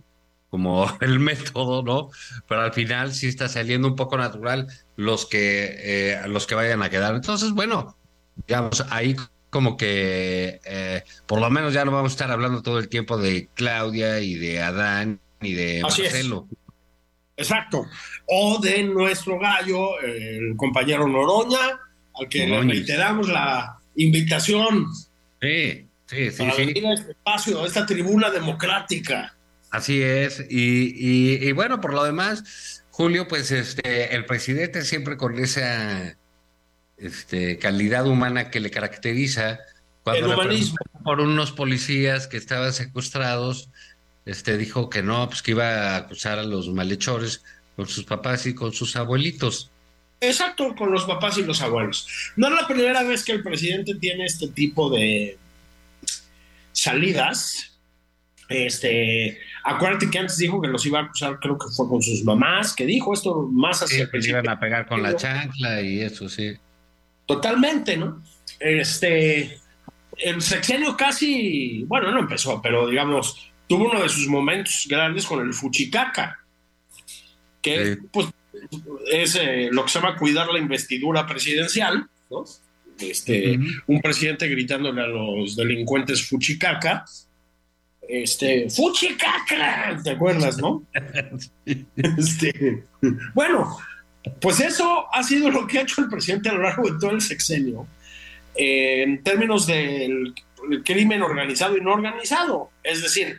como 0.50 0.86
el 1.00 1.20
método, 1.20 1.82
¿no? 1.82 2.10
Pero 2.48 2.62
al 2.62 2.72
final 2.72 3.12
sí 3.14 3.28
está 3.28 3.48
saliendo 3.48 3.88
un 3.88 3.96
poco 3.96 4.16
natural 4.16 4.66
los 4.96 5.26
que, 5.26 5.76
eh, 5.78 6.22
los 6.26 6.46
que 6.46 6.54
vayan 6.54 6.82
a 6.82 6.90
quedar. 6.90 7.14
Entonces, 7.14 7.52
bueno, 7.52 7.96
digamos, 8.46 8.84
ahí 8.90 9.16
como 9.50 9.76
que 9.76 10.60
eh, 10.64 11.02
por 11.26 11.40
lo 11.40 11.48
menos 11.50 11.72
ya 11.72 11.84
no 11.84 11.92
vamos 11.92 12.12
a 12.12 12.14
estar 12.14 12.30
hablando 12.30 12.62
todo 12.62 12.78
el 12.78 12.88
tiempo 12.88 13.16
de 13.16 13.48
Claudia 13.54 14.20
y 14.20 14.34
de 14.34 14.62
Adán 14.62 15.20
y 15.40 15.54
de 15.54 15.82
Así. 15.86 16.02
Marcelo. 16.02 16.48
exacto. 17.36 17.86
O 18.26 18.58
de 18.60 18.84
nuestro 18.84 19.38
gallo, 19.38 19.98
el 20.00 20.54
compañero 20.56 21.08
Noroña, 21.08 21.80
al 22.14 22.28
que 22.28 22.46
le 22.46 22.60
reiteramos 22.60 23.28
la 23.28 23.77
invitación 23.98 24.86
Sí, 25.40 25.86
sí, 26.06 26.30
sí, 26.30 26.38
para 26.38 26.52
sí. 26.54 26.66
venir 26.66 26.86
a 26.86 26.94
este 26.94 27.12
espacio, 27.12 27.62
a 27.62 27.66
esta 27.66 27.86
tribuna 27.86 28.30
democrática. 28.30 29.36
Así 29.70 30.02
es, 30.02 30.44
y, 30.48 30.94
y, 30.96 31.48
y 31.48 31.52
bueno, 31.52 31.80
por 31.80 31.92
lo 31.92 32.02
demás, 32.02 32.84
Julio, 32.90 33.28
pues 33.28 33.52
este, 33.52 34.14
el 34.14 34.24
presidente 34.24 34.82
siempre 34.82 35.16
con 35.16 35.38
esa 35.38 36.16
este, 36.96 37.58
calidad 37.58 38.06
humana 38.06 38.50
que 38.50 38.60
le 38.60 38.70
caracteriza, 38.70 39.58
Cuando 40.02 40.34
por 41.04 41.20
unos 41.20 41.52
policías 41.52 42.26
que 42.26 42.38
estaban 42.38 42.72
secuestrados, 42.72 43.70
este 44.24 44.56
dijo 44.58 44.90
que 44.90 45.02
no, 45.02 45.28
pues 45.28 45.42
que 45.42 45.52
iba 45.52 45.94
a 45.94 45.96
acusar 45.96 46.38
a 46.38 46.42
los 46.42 46.68
malhechores 46.70 47.44
con 47.76 47.86
sus 47.86 48.04
papás 48.04 48.46
y 48.46 48.54
con 48.54 48.72
sus 48.72 48.96
abuelitos. 48.96 49.70
Exacto, 50.20 50.74
con 50.74 50.90
los 50.90 51.04
papás 51.04 51.38
y 51.38 51.44
los 51.44 51.60
abuelos. 51.62 52.32
No 52.36 52.48
es 52.48 52.54
la 52.60 52.66
primera 52.66 53.02
vez 53.04 53.24
que 53.24 53.32
el 53.32 53.42
presidente 53.42 53.94
tiene 53.94 54.24
este 54.24 54.48
tipo 54.48 54.90
de 54.90 55.38
salidas. 56.72 57.78
Este, 58.48 59.38
acuérdate 59.62 60.10
que 60.10 60.18
antes 60.18 60.38
dijo 60.38 60.60
que 60.60 60.68
los 60.68 60.84
iba 60.86 61.00
a 61.00 61.02
acusar, 61.04 61.38
creo 61.38 61.58
que 61.58 61.68
fue 61.68 61.88
con 61.88 62.02
sus 62.02 62.24
mamás, 62.24 62.74
que 62.74 62.86
dijo 62.86 63.12
esto 63.12 63.48
más 63.52 63.82
hacia 63.82 64.02
el 64.02 64.10
principio. 64.10 64.40
iban 64.40 64.48
a 64.48 64.58
pegar 64.58 64.86
con 64.86 65.02
la 65.02 65.14
chancla 65.14 65.82
y 65.82 66.00
eso, 66.00 66.28
sí. 66.28 66.56
Totalmente, 67.26 67.96
¿no? 67.96 68.22
Este, 68.58 69.60
el 70.16 70.42
sexenio 70.42 70.96
casi, 70.96 71.84
bueno, 71.84 72.10
no 72.10 72.20
empezó, 72.20 72.60
pero 72.62 72.88
digamos, 72.88 73.52
tuvo 73.68 73.90
uno 73.90 74.02
de 74.02 74.08
sus 74.08 74.26
momentos 74.26 74.86
grandes 74.88 75.26
con 75.26 75.46
el 75.46 75.52
Fuchicaca, 75.52 76.40
que 77.60 77.98
pues 78.10 78.28
es 79.10 79.36
eh, 79.36 79.68
lo 79.70 79.84
que 79.84 79.90
se 79.90 80.00
llama 80.00 80.16
cuidar 80.16 80.48
la 80.48 80.58
investidura 80.58 81.26
presidencial, 81.26 82.06
¿no? 82.30 82.44
Este, 83.00 83.58
Un 83.86 84.00
presidente 84.00 84.48
gritándole 84.48 85.02
a 85.02 85.06
los 85.06 85.54
delincuentes 85.54 86.28
Fuchicaca, 86.28 87.04
este, 88.08 88.68
Fuchicaca, 88.70 90.00
¿te 90.02 90.10
acuerdas, 90.10 90.58
no? 90.58 90.82
este, 91.96 92.84
bueno, 93.34 93.78
pues 94.40 94.60
eso 94.60 95.06
ha 95.12 95.22
sido 95.22 95.50
lo 95.50 95.66
que 95.66 95.78
ha 95.78 95.82
hecho 95.82 96.00
el 96.00 96.08
presidente 96.08 96.48
a 96.48 96.54
lo 96.54 96.62
largo 96.62 96.90
de 96.90 96.98
todo 96.98 97.10
el 97.10 97.20
sexenio, 97.20 97.86
eh, 98.56 99.02
en 99.02 99.22
términos 99.22 99.66
del 99.66 100.34
crimen 100.84 101.22
organizado 101.22 101.76
y 101.76 101.80
no 101.80 101.92
organizado. 101.92 102.70
Es 102.82 103.02
decir, 103.02 103.38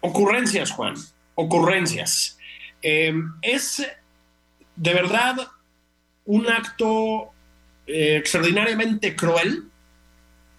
ocurrencias, 0.00 0.70
Juan, 0.70 0.94
ocurrencias. 1.34 2.38
Eh, 2.82 3.14
es 3.42 3.86
de 4.76 4.94
verdad 4.94 5.36
un 6.24 6.46
acto 6.48 7.32
eh, 7.86 8.16
extraordinariamente 8.16 9.14
cruel 9.14 9.64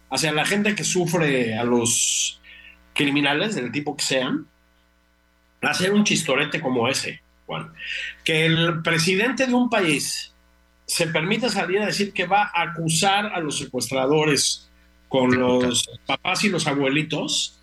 hacia 0.09 0.31
la 0.31 0.45
gente 0.45 0.75
que 0.75 0.83
sufre 0.83 1.57
a 1.57 1.63
los 1.63 2.39
criminales, 2.93 3.55
del 3.55 3.71
tipo 3.71 3.97
que 3.97 4.03
sean, 4.03 4.47
hacer 5.61 5.91
un 5.91 6.03
chistorete 6.03 6.61
como 6.61 6.87
ese, 6.87 7.21
Juan. 7.45 7.73
Que 8.23 8.45
el 8.45 8.81
presidente 8.81 9.47
de 9.47 9.53
un 9.53 9.69
país 9.69 10.33
se 10.85 11.07
permita 11.07 11.49
salir 11.49 11.79
a 11.79 11.87
decir 11.87 12.13
que 12.13 12.25
va 12.25 12.51
a 12.53 12.61
acusar 12.61 13.27
a 13.27 13.39
los 13.39 13.57
secuestradores 13.57 14.69
con 15.09 15.37
los 15.37 15.89
papás 16.05 16.43
y 16.43 16.49
los 16.49 16.67
abuelitos, 16.67 17.59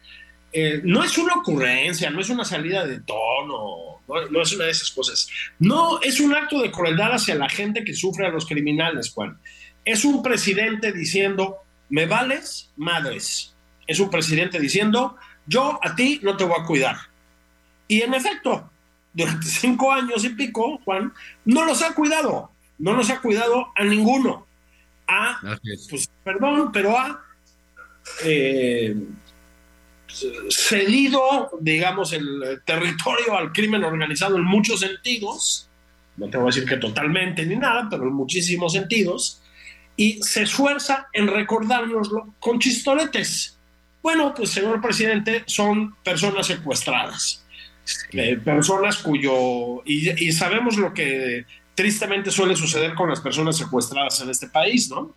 eh, 0.52 0.80
no 0.84 1.02
es 1.02 1.16
una 1.18 1.34
ocurrencia, 1.34 2.10
no 2.10 2.20
es 2.20 2.28
una 2.28 2.44
salida 2.44 2.86
de 2.86 3.00
tono, 3.00 3.91
no, 4.08 4.42
es 4.42 4.52
una 4.52 4.64
de 4.64 4.70
esas 4.70 4.90
cosas. 4.90 5.28
No 5.58 6.00
es 6.00 6.20
un 6.20 6.34
acto 6.34 6.60
de 6.60 6.70
crueldad 6.70 7.12
hacia 7.12 7.34
la 7.34 7.48
gente 7.48 7.84
que 7.84 7.94
sufre 7.94 8.26
a 8.26 8.30
los 8.30 8.46
criminales, 8.46 9.10
Juan. 9.12 9.38
Es 9.84 10.04
un 10.04 10.22
presidente 10.22 10.92
diciendo, 10.92 11.58
me 11.88 12.06
vales 12.06 12.70
madres. 12.76 13.54
Es 13.86 14.00
un 14.00 14.10
presidente 14.10 14.60
diciendo, 14.60 15.16
yo 15.46 15.78
a 15.82 15.94
ti 15.94 16.20
no 16.22 16.36
te 16.36 16.44
voy 16.44 16.60
a 16.60 16.64
cuidar. 16.64 16.96
Y 17.88 18.02
en 18.02 18.14
efecto, 18.14 18.70
durante 19.12 19.46
cinco 19.48 19.92
años 19.92 20.24
y 20.24 20.30
pico, 20.30 20.78
Juan, 20.84 21.12
no 21.44 21.64
los 21.64 21.82
ha 21.82 21.94
cuidado. 21.94 22.50
No 22.78 22.94
los 22.94 23.10
ha 23.10 23.20
cuidado 23.20 23.72
a 23.76 23.84
ninguno. 23.84 24.46
A, 25.06 25.58
pues, 25.90 26.08
perdón, 26.24 26.70
pero 26.72 26.96
a 26.98 27.22
eh, 28.24 28.96
cedido, 30.50 31.50
digamos, 31.60 32.12
el 32.12 32.62
territorio 32.64 33.36
al 33.36 33.52
crimen 33.52 33.84
organizado 33.84 34.36
en 34.36 34.44
muchos 34.44 34.80
sentidos, 34.80 35.68
no 36.16 36.28
te 36.28 36.36
voy 36.36 36.44
a 36.44 36.54
decir 36.54 36.68
que 36.68 36.76
totalmente 36.76 37.44
ni 37.46 37.56
nada, 37.56 37.88
pero 37.90 38.04
en 38.04 38.12
muchísimos 38.12 38.72
sentidos, 38.72 39.42
y 39.96 40.22
se 40.22 40.42
esfuerza 40.42 41.08
en 41.12 41.28
recordárnoslo 41.28 42.34
con 42.38 42.58
chistoretes. 42.58 43.58
Bueno, 44.02 44.34
pues 44.34 44.50
señor 44.50 44.80
presidente, 44.80 45.44
son 45.46 45.94
personas 46.02 46.46
secuestradas, 46.46 47.44
eh, 48.12 48.36
personas 48.36 48.98
cuyo, 48.98 49.82
y, 49.84 50.32
sabemos 50.32 50.76
lo 50.76 50.92
que 50.92 51.44
tristemente 51.74 52.30
suele 52.30 52.56
suceder 52.56 52.94
con 52.94 53.08
las 53.08 53.20
personas 53.20 53.56
secuestradas 53.56 54.20
en 54.20 54.30
este 54.30 54.48
país, 54.48 54.90
¿no? 54.90 55.14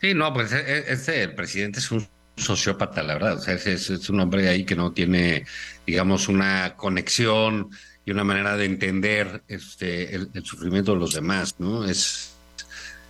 Sí, 0.00 0.14
no, 0.14 0.32
pues 0.32 0.52
este 0.52 1.22
el 1.24 1.34
presidente 1.34 1.80
es 1.80 1.90
un 1.90 2.06
sociópata, 2.38 3.02
la 3.02 3.14
verdad. 3.14 3.36
O 3.36 3.40
sea, 3.40 3.54
es, 3.54 4.08
un 4.08 4.20
hombre 4.20 4.48
ahí 4.48 4.64
que 4.64 4.76
no 4.76 4.92
tiene, 4.92 5.44
digamos, 5.86 6.28
una 6.28 6.74
conexión 6.76 7.70
y 8.04 8.10
una 8.10 8.24
manera 8.24 8.56
de 8.56 8.64
entender 8.64 9.42
este, 9.48 10.14
el, 10.14 10.30
sufrimiento 10.44 10.94
de 10.94 10.98
los 10.98 11.14
demás, 11.14 11.56
¿no? 11.58 11.84
Es, 11.84 12.36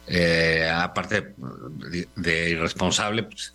eh, 0.06 0.68
aparte 0.72 1.34
de, 2.16 2.50
irresponsable, 2.50 3.24
pues, 3.24 3.52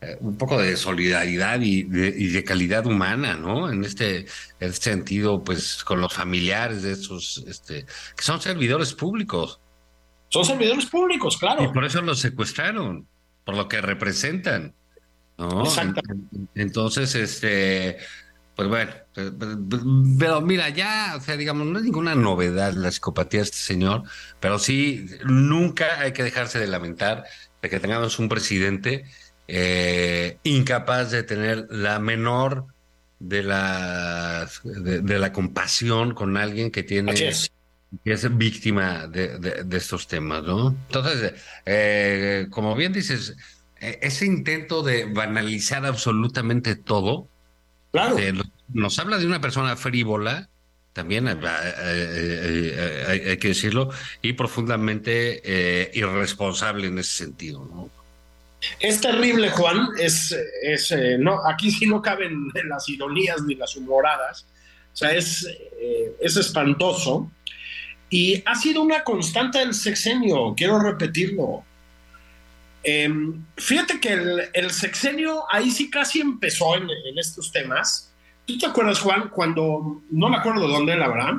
eh, 0.00 0.16
un 0.20 0.36
poco 0.36 0.60
de 0.60 0.76
solidaridad 0.76 1.60
y 1.60 1.82
de, 1.82 2.44
calidad 2.44 2.86
humana, 2.86 3.34
¿no? 3.34 3.70
En 3.70 3.84
este, 3.84 4.20
en 4.60 4.70
este 4.70 4.90
sentido, 4.90 5.42
pues, 5.42 5.82
con 5.84 6.00
los 6.00 6.12
familiares 6.12 6.82
de 6.82 6.92
esos, 6.92 7.44
este, 7.48 7.86
que 8.16 8.22
son 8.22 8.40
servidores 8.40 8.92
públicos. 8.92 9.60
Son 10.28 10.44
servidores 10.44 10.86
públicos, 10.86 11.36
claro. 11.38 11.64
Y 11.64 11.68
por 11.68 11.84
eso 11.84 12.02
los 12.02 12.20
secuestraron, 12.20 13.06
por 13.44 13.56
lo 13.56 13.68
que 13.68 13.80
representan. 13.80 14.74
¿No? 15.38 15.64
Entonces, 16.54 17.14
este, 17.14 17.98
pues 18.54 18.68
bueno, 18.68 18.92
pero 20.18 20.40
mira, 20.40 20.70
ya, 20.70 21.14
o 21.16 21.20
sea, 21.20 21.36
digamos, 21.36 21.66
no 21.66 21.78
es 21.78 21.84
ninguna 21.84 22.14
novedad 22.14 22.72
la 22.72 22.90
psicopatía 22.90 23.40
de 23.40 23.44
este 23.44 23.58
señor, 23.58 24.04
pero 24.40 24.58
sí, 24.58 25.06
nunca 25.26 26.00
hay 26.00 26.12
que 26.12 26.22
dejarse 26.22 26.58
de 26.58 26.66
lamentar 26.66 27.24
de 27.60 27.68
que 27.68 27.80
tengamos 27.80 28.18
un 28.18 28.28
presidente 28.28 29.04
eh, 29.46 30.38
incapaz 30.42 31.10
de 31.10 31.22
tener 31.22 31.66
la 31.70 31.98
menor 31.98 32.66
de 33.18 33.42
la, 33.42 34.48
de, 34.64 35.18
la 35.18 35.32
compasión 35.32 36.14
con 36.14 36.36
alguien 36.36 36.70
que 36.70 36.82
tiene... 36.82 37.14
Que 38.04 38.12
es 38.12 38.36
víctima 38.36 39.06
de, 39.06 39.64
estos 39.70 40.08
temas, 40.08 40.42
¿no? 40.42 40.76
Entonces, 40.88 41.34
eh, 41.64 42.46
como 42.50 42.74
bien 42.74 42.92
dices, 42.92 43.36
ese 43.80 44.26
intento 44.26 44.82
de 44.82 45.04
banalizar 45.04 45.84
absolutamente 45.84 46.76
todo, 46.76 47.28
claro. 47.92 48.16
nos 48.72 48.98
habla 48.98 49.18
de 49.18 49.26
una 49.26 49.40
persona 49.40 49.76
frívola, 49.76 50.48
también 50.96 51.28
eh, 51.28 51.36
eh, 51.42 52.74
eh, 52.74 53.04
hay, 53.06 53.36
que 53.36 53.48
decirlo, 53.48 53.90
y 54.22 54.32
profundamente 54.32 55.90
irresponsable 55.92 56.86
en 56.86 56.98
ese 56.98 57.24
sentido. 57.24 57.68
¿no? 57.70 57.90
Es 58.80 59.02
terrible, 59.02 59.50
Juan. 59.50 59.90
Es, 59.98 60.34
es 60.62 60.94
no, 61.18 61.46
aquí 61.46 61.70
sí 61.70 61.86
no 61.86 62.00
caben 62.00 62.48
las 62.68 62.88
ironías 62.88 63.42
ni 63.42 63.56
las 63.56 63.76
humoradas. 63.76 64.46
O 64.94 64.96
sea, 64.96 65.12
es, 65.12 65.46
es 66.18 66.36
espantoso. 66.38 67.30
Y 68.08 68.42
ha 68.46 68.54
sido 68.54 68.80
una 68.80 69.04
constante 69.04 69.58
del 69.58 69.74
sexenio, 69.74 70.54
quiero 70.56 70.78
repetirlo. 70.78 71.65
Em, 72.88 73.44
fíjate 73.56 73.98
que 73.98 74.12
el, 74.54 74.70
sexenio 74.70 75.42
ahí 75.50 75.72
sí 75.72 75.90
casi 75.90 76.20
empezó 76.20 76.76
en, 76.76 76.88
estos 77.18 77.50
temas. 77.50 78.14
¿Tú 78.44 78.56
te 78.56 78.66
acuerdas, 78.66 79.00
Juan, 79.00 79.28
cuando, 79.30 80.04
no 80.08 80.28
me 80.28 80.36
acuerdo 80.36 80.68
dónde, 80.68 80.96
la 80.96 81.08
verdad, 81.08 81.32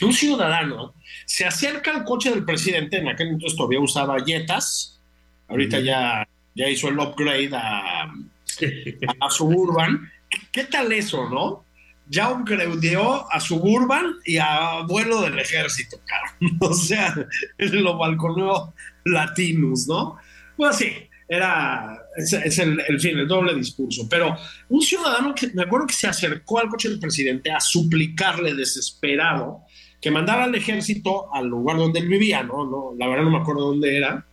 un 0.00 0.12
ciudadano 0.12 0.94
se 1.26 1.44
acerca 1.44 1.90
al 1.90 2.04
coche 2.04 2.30
del 2.30 2.44
presidente, 2.44 2.98
en 2.98 3.08
aquel 3.08 3.30
entonces 3.30 3.56
todavía 3.56 3.80
usaba 3.80 4.24
Jetas, 4.24 5.00
ahorita 5.48 5.80
ya, 5.80 6.28
ya 6.54 6.68
hizo 6.68 6.86
el 6.88 7.00
upgrade 7.00 7.50
a, 7.52 8.04
a 8.04 9.30
Suburban. 9.30 10.08
¿Qué, 10.52 10.62
tal 10.62 10.92
eso, 10.92 11.28
no? 11.28 11.64
Ya 12.06 12.30
upgradeó 12.30 13.28
a 13.28 13.40
Suburban 13.40 14.14
y 14.24 14.36
a 14.36 14.82
vuelo 14.86 15.22
del 15.22 15.36
ejército, 15.40 15.98
caro. 16.06 16.30
O 16.60 16.74
sea, 16.74 17.12
lo 17.58 17.98
balconeó 17.98 18.72
Latinus, 19.04 19.88
¿no? 19.88 20.16
Pues 20.60 20.76
sí, 20.76 20.92
era, 21.26 22.02
es, 22.14 22.58
el, 22.58 23.00
fin, 23.00 23.18
el 23.18 23.26
doble 23.26 23.54
discurso. 23.54 24.06
Pero 24.10 24.36
un 24.68 24.82
ciudadano 24.82 25.34
que 25.34 25.46
me 25.54 25.62
acuerdo 25.62 25.86
que 25.86 25.94
se 25.94 26.06
acercó 26.06 26.58
al 26.58 26.68
coche 26.68 26.90
del 26.90 27.00
presidente 27.00 27.50
a 27.50 27.58
suplicarle 27.60 28.54
desesperado 28.54 29.62
que 30.02 30.10
mandara 30.10 30.44
al 30.44 30.54
ejército 30.54 31.34
al 31.34 31.46
lugar 31.46 31.78
donde 31.78 32.00
él 32.00 32.08
vivía, 32.08 32.42
¿no? 32.42 32.66
no 32.66 32.92
la 32.98 33.06
verdad 33.06 33.24
no 33.24 33.30
me 33.30 33.38
acuerdo 33.38 33.68
dónde 33.68 33.96
era. 33.96 34.26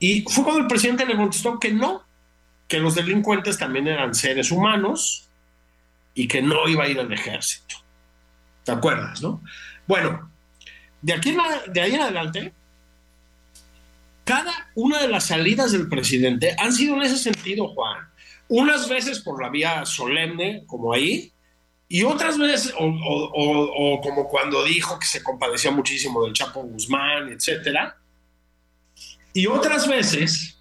Y 0.00 0.22
fue 0.22 0.42
cuando 0.42 0.62
el 0.62 0.66
presidente 0.66 1.06
le 1.06 1.14
contestó 1.14 1.60
que 1.60 1.72
no, 1.72 2.02
que 2.66 2.80
los 2.80 2.96
delincuentes 2.96 3.56
también 3.56 3.86
eran 3.86 4.16
seres 4.16 4.50
humanos 4.50 5.28
y 6.12 6.26
que 6.26 6.42
no 6.42 6.66
iba 6.66 6.82
a 6.82 6.88
ir 6.88 6.98
al 6.98 7.12
ejército. 7.12 7.76
¿Te 8.64 8.72
acuerdas, 8.72 9.22
no? 9.22 9.44
Bueno, 9.86 10.28
de 11.02 11.12
aquí 11.12 11.36
de 11.68 11.80
ahí 11.80 11.94
en 11.94 12.00
adelante, 12.00 12.52
cada 14.28 14.70
una 14.74 15.00
de 15.00 15.08
las 15.08 15.28
salidas 15.28 15.72
del 15.72 15.88
presidente 15.88 16.54
han 16.58 16.70
sido 16.74 16.96
en 16.96 17.02
ese 17.02 17.16
sentido, 17.16 17.68
Juan. 17.68 17.96
Unas 18.48 18.86
veces 18.86 19.20
por 19.20 19.42
la 19.42 19.48
vía 19.48 19.86
solemne, 19.86 20.64
como 20.66 20.92
ahí, 20.92 21.32
y 21.88 22.02
otras 22.02 22.36
veces, 22.36 22.74
o, 22.78 24.00
como 24.02 24.28
cuando 24.28 24.62
dijo 24.64 24.98
que 24.98 25.06
se 25.06 25.22
compadecía 25.22 25.70
muchísimo 25.70 26.22
del 26.22 26.34
Chapo 26.34 26.60
Guzmán, 26.62 27.30
etcétera. 27.30 27.96
Y 29.32 29.46
otras 29.46 29.88
veces, 29.88 30.58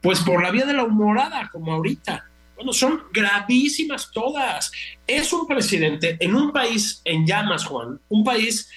pues 0.00 0.20
por 0.20 0.42
la 0.42 0.50
vía 0.50 0.64
de 0.64 0.72
la 0.72 0.84
humorada, 0.84 1.50
como 1.52 1.74
ahorita. 1.74 2.30
Bueno, 2.56 2.72
son 2.72 3.02
gravísimas 3.12 4.10
todas. 4.10 4.72
Es 5.06 5.30
un 5.34 5.46
presidente 5.46 6.16
en 6.18 6.34
un 6.34 6.50
país 6.50 7.02
en 7.04 7.26
llamas, 7.26 7.66
Juan, 7.66 8.00
un 8.08 8.24
país 8.24 8.70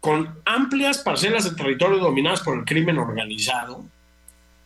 con 0.00 0.40
amplias 0.44 0.98
parcelas 0.98 1.44
de 1.44 1.56
territorio 1.56 1.98
dominadas 1.98 2.40
por 2.42 2.58
el 2.58 2.64
crimen 2.64 2.98
organizado, 2.98 3.84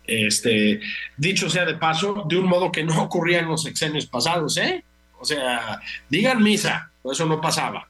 este, 0.05 0.81
dicho 1.17 1.49
sea 1.49 1.65
de 1.65 1.75
paso, 1.75 2.25
de 2.29 2.37
un 2.37 2.47
modo 2.47 2.73
que 2.73 2.85
no 2.85 3.03
ocurría 3.03 3.41
en 3.41 3.49
los 3.49 3.63
sexenios 3.63 4.07
pasados, 4.07 4.57
¿eh? 4.57 4.85
O 5.19 5.25
sea, 5.25 5.81
digan 6.09 6.43
misa, 6.43 6.91
eso 7.05 7.27
no 7.27 7.41
pasaba. 7.41 7.89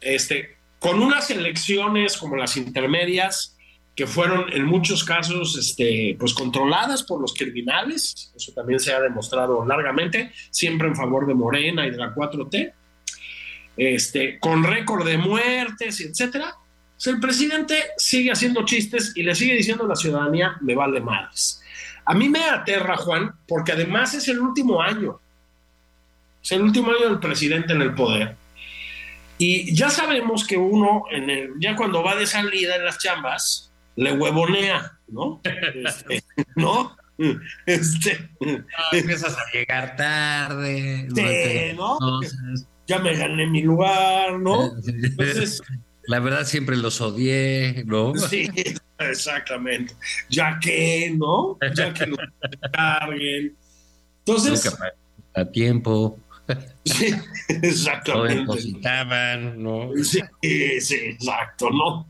Este, 0.00 0.56
con 0.78 1.00
unas 1.00 1.30
elecciones 1.30 2.16
como 2.16 2.36
las 2.36 2.56
intermedias, 2.56 3.56
que 3.94 4.06
fueron 4.06 4.50
en 4.52 4.64
muchos 4.64 5.04
casos 5.04 5.56
este, 5.56 6.16
pues 6.18 6.32
controladas 6.32 7.02
por 7.02 7.20
los 7.20 7.34
criminales, 7.34 8.32
eso 8.34 8.52
también 8.52 8.80
se 8.80 8.92
ha 8.92 9.00
demostrado 9.00 9.64
largamente, 9.66 10.32
siempre 10.50 10.88
en 10.88 10.96
favor 10.96 11.26
de 11.26 11.34
Morena 11.34 11.86
y 11.86 11.90
de 11.90 11.98
la 11.98 12.14
4T, 12.14 12.72
este, 13.76 14.38
con 14.38 14.64
récord 14.64 15.06
de 15.06 15.18
muertes, 15.18 16.00
etcétera, 16.00 16.54
pues 16.94 17.06
el 17.06 17.20
presidente 17.20 17.74
sigue 17.96 18.30
haciendo 18.30 18.64
chistes 18.64 19.12
y 19.16 19.22
le 19.22 19.34
sigue 19.34 19.54
diciendo 19.54 19.84
a 19.84 19.88
la 19.88 19.96
ciudadanía, 19.96 20.56
me 20.60 20.74
vale 20.74 21.00
madres. 21.00 21.60
A 22.04 22.14
mí 22.14 22.28
me 22.28 22.44
aterra, 22.44 22.96
Juan, 22.96 23.34
porque 23.46 23.72
además 23.72 24.14
es 24.14 24.28
el 24.28 24.40
último 24.40 24.80
año. 24.82 25.20
Es 26.42 26.52
el 26.52 26.62
último 26.62 26.90
año 26.90 27.08
del 27.08 27.20
presidente 27.20 27.72
en 27.72 27.82
el 27.82 27.94
poder. 27.94 28.36
Y 29.38 29.74
ya 29.74 29.90
sabemos 29.90 30.46
que 30.46 30.56
uno, 30.56 31.04
en 31.10 31.30
el, 31.30 31.50
ya 31.58 31.74
cuando 31.74 32.02
va 32.02 32.14
de 32.14 32.26
salida 32.26 32.76
en 32.76 32.84
las 32.84 32.98
chambas, 32.98 33.72
le 33.96 34.12
huevonea, 34.12 34.98
¿no? 35.08 35.40
Este, 35.44 36.22
¿No? 36.56 36.96
Este, 37.66 38.30
empiezas 38.92 39.36
a 39.36 39.42
llegar 39.52 39.96
tarde. 39.96 41.08
¿no? 41.76 41.98
Ya 42.86 42.98
me 42.98 43.16
gané 43.16 43.46
mi 43.46 43.62
lugar, 43.62 44.38
¿no? 44.38 44.70
Entonces, 44.86 45.62
la 46.06 46.20
verdad 46.20 46.44
siempre 46.44 46.76
los 46.76 47.00
odié, 47.00 47.84
¿no? 47.86 48.14
Sí, 48.30 48.48
exactamente. 48.98 49.94
Ya 50.28 50.58
que, 50.60 51.14
¿no? 51.16 51.58
Ya 51.74 51.92
que 51.92 52.06
los 52.06 52.18
carguen. 52.72 53.56
Entonces. 54.18 54.76
a 55.34 55.44
tiempo. 55.44 56.18
Sí, 56.84 57.14
exactamente. 57.48 58.40
depositaban, 58.40 59.62
¿no? 59.62 59.90
Sí, 60.02 60.20
sí, 60.80 60.94
exacto, 60.96 61.70
¿no? 61.70 62.08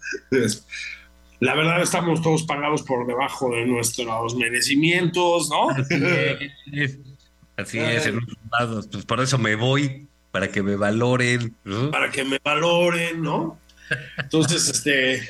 La 1.41 1.55
verdad 1.55 1.83
estamos 1.83 2.23
todos 2.23 2.45
pagados 2.45 2.83
por 2.83 3.07
debajo 3.07 3.55
de 3.55 3.67
nuestros 3.67 4.35
merecimientos, 4.35 5.51
¿no? 5.51 5.69
Así 5.69 5.95
es, 6.73 6.99
así 7.59 7.79
es 7.79 8.07
en 8.07 8.17
otros 8.17 8.39
lados. 8.59 8.89
Pues 8.91 9.05
por 9.05 9.21
eso 9.21 9.37
me 9.37 9.55
voy 9.55 10.09
para 10.33 10.49
que 10.49 10.63
me 10.63 10.75
valoren. 10.75 11.55
Para 11.93 12.11
que 12.11 12.25
me 12.25 12.41
valoren, 12.43 13.23
¿no? 13.23 13.61
Entonces, 14.17 14.69
este, 14.69 15.23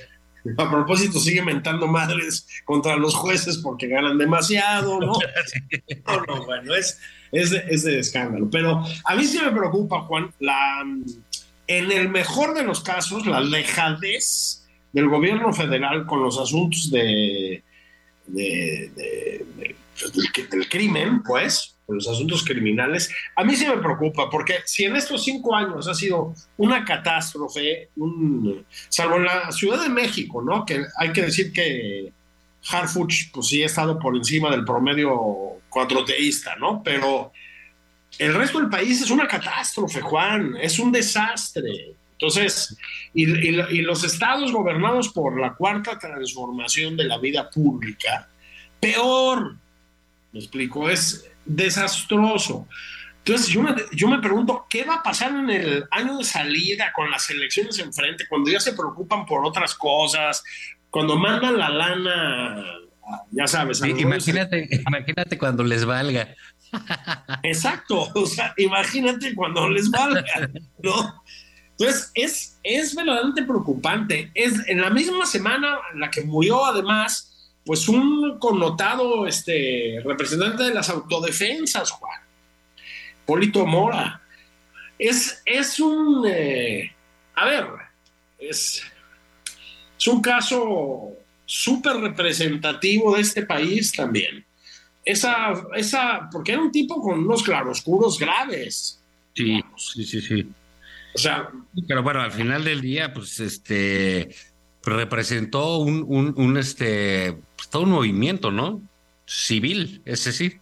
a 0.56 0.70
propósito, 0.70 1.18
sigue 1.18 1.42
mentando 1.42 1.88
madres 1.88 2.46
contra 2.64 2.96
los 2.96 3.14
jueces 3.14 3.58
porque 3.58 3.88
ganan 3.88 4.16
demasiado, 4.16 5.00
¿no? 5.00 5.12
No, 6.06 6.22
no, 6.26 6.44
bueno, 6.46 6.74
es, 6.74 6.98
es, 7.32 7.82
de, 7.82 7.98
escándalo. 7.98 8.48
Pero 8.48 8.82
a 9.04 9.16
mí 9.16 9.24
sí 9.24 9.38
me 9.44 9.50
preocupa, 9.50 10.02
Juan, 10.02 10.32
la, 10.38 10.84
en 11.66 11.92
el 11.92 12.08
mejor 12.08 12.54
de 12.54 12.62
los 12.62 12.80
casos, 12.80 13.26
la 13.26 13.40
lejadez 13.40 14.68
del 14.92 15.08
gobierno 15.08 15.52
federal 15.52 16.06
con 16.06 16.22
los 16.22 16.38
asuntos 16.38 16.90
de, 16.90 17.64
de, 18.28 19.44
del 20.50 20.68
crimen, 20.68 21.22
pues, 21.24 21.71
los 21.94 22.08
asuntos 22.08 22.44
criminales, 22.44 23.10
a 23.36 23.44
mí 23.44 23.54
sí 23.56 23.66
me 23.66 23.78
preocupa, 23.78 24.28
porque 24.30 24.60
si 24.64 24.84
en 24.84 24.96
estos 24.96 25.24
cinco 25.24 25.54
años 25.54 25.88
ha 25.88 25.94
sido 25.94 26.34
una 26.56 26.84
catástrofe, 26.84 27.90
salvo 28.88 29.16
en 29.16 29.24
la 29.24 29.52
Ciudad 29.52 29.82
de 29.82 29.88
México, 29.88 30.42
¿no? 30.42 30.64
Que 30.64 30.84
hay 30.98 31.12
que 31.12 31.22
decir 31.22 31.52
que 31.52 32.12
Harfuch, 32.70 33.32
pues 33.32 33.46
sí 33.48 33.62
ha 33.62 33.66
estado 33.66 33.98
por 33.98 34.16
encima 34.16 34.50
del 34.50 34.64
promedio 34.64 35.60
cuatroteísta, 35.68 36.56
¿no? 36.56 36.82
Pero 36.82 37.32
el 38.18 38.34
resto 38.34 38.58
del 38.58 38.68
país 38.68 39.00
es 39.02 39.10
una 39.10 39.26
catástrofe, 39.26 40.00
Juan, 40.00 40.56
es 40.60 40.78
un 40.78 40.92
desastre. 40.92 41.94
Entonces, 42.12 42.76
y, 43.14 43.24
y 43.24 43.82
los 43.82 44.04
estados 44.04 44.52
gobernados 44.52 45.08
por 45.08 45.40
la 45.40 45.54
cuarta 45.54 45.98
transformación 45.98 46.96
de 46.96 47.04
la 47.04 47.18
vida 47.18 47.50
pública, 47.50 48.28
peor, 48.78 49.56
me 50.32 50.38
explico, 50.38 50.88
es 50.88 51.28
desastroso. 51.44 52.66
Entonces 53.18 53.48
yo 53.48 53.62
me, 53.62 53.74
yo 53.92 54.08
me 54.08 54.18
pregunto, 54.18 54.66
¿qué 54.68 54.84
va 54.84 54.96
a 54.96 55.02
pasar 55.02 55.30
en 55.30 55.48
el 55.48 55.84
año 55.92 56.18
de 56.18 56.24
salida 56.24 56.92
con 56.92 57.10
las 57.10 57.30
elecciones 57.30 57.78
enfrente, 57.78 58.26
cuando 58.28 58.50
ya 58.50 58.58
se 58.58 58.72
preocupan 58.72 59.24
por 59.26 59.44
otras 59.44 59.74
cosas, 59.74 60.42
cuando 60.90 61.16
mandan 61.16 61.56
la 61.56 61.70
lana, 61.70 62.64
ya 63.30 63.46
sabes. 63.46 63.82
imagínate, 63.82 64.68
imagínate 64.86 65.38
cuando 65.38 65.64
les 65.64 65.84
valga. 65.84 66.34
Exacto, 67.42 68.10
o 68.14 68.26
sea, 68.26 68.54
imagínate 68.56 69.34
cuando 69.34 69.68
les 69.68 69.90
valga, 69.90 70.50
¿no? 70.82 71.22
Entonces, 71.70 72.10
es, 72.14 72.60
es 72.62 72.94
verdaderamente 72.94 73.42
preocupante. 73.42 74.30
Es 74.34 74.68
en 74.68 74.80
la 74.80 74.90
misma 74.90 75.26
semana 75.26 75.78
en 75.92 76.00
la 76.00 76.10
que 76.10 76.22
murió, 76.22 76.64
además, 76.64 77.31
pues 77.64 77.88
un 77.88 78.38
connotado 78.38 79.26
este, 79.26 80.00
representante 80.04 80.64
de 80.64 80.74
las 80.74 80.88
autodefensas, 80.88 81.90
Juan, 81.90 82.20
Polito 83.24 83.66
Mora. 83.66 84.20
Es, 84.98 85.42
es 85.44 85.80
un, 85.80 86.24
eh, 86.26 86.94
a 87.34 87.44
ver, 87.44 87.66
es, 88.38 88.82
es 89.98 90.06
un 90.06 90.20
caso 90.20 91.12
súper 91.44 91.96
representativo 91.96 93.14
de 93.14 93.22
este 93.22 93.44
país 93.44 93.92
también. 93.92 94.44
Esa, 95.04 95.52
esa, 95.74 96.28
porque 96.30 96.52
era 96.52 96.62
un 96.62 96.70
tipo 96.70 97.00
con 97.00 97.20
unos 97.20 97.42
claroscuros 97.42 98.18
graves. 98.18 99.00
Sí, 99.34 99.60
sí, 99.76 100.04
sí, 100.04 100.20
sí. 100.20 100.46
O 101.14 101.18
sea. 101.18 101.48
Pero 101.86 102.02
bueno, 102.02 102.20
al 102.20 102.32
final 102.32 102.64
del 102.64 102.80
día, 102.80 103.12
pues 103.12 103.40
este 103.40 104.34
representó 104.84 105.78
un, 105.78 106.04
un, 106.08 106.34
un 106.36 106.56
este 106.56 107.38
todo 107.72 107.84
un 107.84 107.90
movimiento, 107.90 108.50
¿no? 108.50 108.82
Civil, 109.24 110.02
ese 110.04 110.30
sí. 110.30 110.60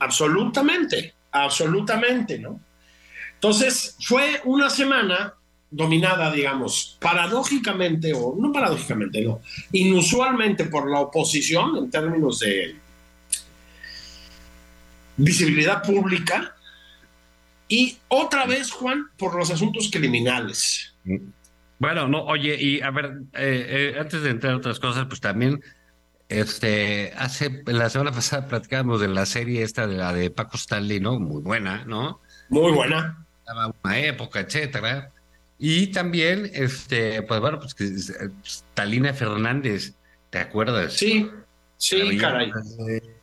absolutamente, 0.00 1.14
absolutamente, 1.30 2.40
¿no? 2.40 2.60
Entonces, 3.34 3.96
fue 4.00 4.40
una 4.44 4.68
semana 4.68 5.34
dominada, 5.70 6.32
digamos, 6.32 6.98
paradójicamente, 7.00 8.12
o 8.12 8.34
no 8.36 8.50
paradójicamente, 8.50 9.22
no, 9.22 9.40
inusualmente 9.70 10.64
por 10.64 10.90
la 10.90 10.98
oposición 10.98 11.76
en 11.76 11.90
términos 11.90 12.40
de 12.40 12.74
visibilidad 15.16 15.80
pública, 15.84 16.56
y 17.68 17.98
otra 18.08 18.46
vez, 18.46 18.72
Juan, 18.72 19.04
por 19.16 19.36
los 19.36 19.48
asuntos 19.52 19.90
criminales. 19.92 20.92
Bueno, 21.78 22.08
no, 22.08 22.24
oye, 22.24 22.60
y 22.60 22.80
a 22.80 22.90
ver, 22.90 23.20
eh, 23.34 23.92
eh, 23.94 24.00
antes 24.00 24.22
de 24.22 24.30
entrar 24.30 24.54
a 24.54 24.56
otras 24.56 24.80
cosas, 24.80 25.06
pues 25.06 25.20
también 25.20 25.60
este, 26.28 27.12
hace, 27.16 27.62
la 27.66 27.88
semana 27.88 28.12
pasada 28.12 28.46
platicábamos 28.48 29.00
de 29.00 29.08
la 29.08 29.24
serie 29.24 29.62
esta 29.62 29.86
de 29.86 29.96
la 29.96 30.12
de 30.12 30.30
Paco 30.30 30.56
Stanley, 30.56 31.00
¿no? 31.00 31.18
Muy 31.18 31.42
buena, 31.42 31.84
¿no? 31.86 32.20
Muy 32.50 32.72
buena. 32.72 33.24
Una 33.82 33.98
época, 33.98 34.40
etcétera. 34.40 35.10
Y 35.58 35.88
también, 35.88 36.50
este, 36.52 37.22
pues 37.22 37.40
bueno, 37.40 37.58
pues 37.58 37.74
que 37.74 37.90
Talina 38.74 39.14
Fernández, 39.14 39.94
¿te 40.30 40.38
acuerdas? 40.38 40.92
Sí, 40.92 41.30
sí, 41.78 42.18
caray. 42.18 42.52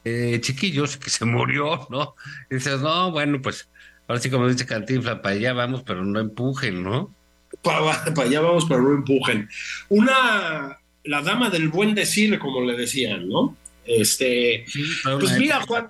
Eh, 0.03 0.39
chiquillos 0.41 0.97
que 0.97 1.09
se 1.11 1.25
murió, 1.25 1.87
¿no? 1.91 2.15
Y 2.49 2.55
dices, 2.55 2.81
no, 2.81 3.11
bueno, 3.11 3.39
pues 3.41 3.69
ahora 4.07 4.19
sí 4.19 4.31
como 4.31 4.47
dice 4.47 4.65
Cantinfla, 4.65 5.21
para 5.21 5.35
allá 5.35 5.53
vamos, 5.53 5.83
pero 5.83 6.03
no 6.03 6.19
empujen, 6.19 6.83
¿no? 6.83 7.13
Para, 7.61 8.03
para 8.15 8.27
allá 8.27 8.41
vamos, 8.41 8.65
pero 8.67 8.81
no 8.81 8.93
empujen. 8.93 9.47
Una 9.89 10.79
la 11.05 11.21
dama 11.21 11.49
del 11.49 11.69
buen 11.69 11.95
decir, 11.95 12.37
como 12.39 12.61
le 12.61 12.75
decían, 12.75 13.27
¿no? 13.29 13.55
Este, 13.85 14.65
pues 15.03 15.37
mira, 15.37 15.61
Juan, 15.61 15.87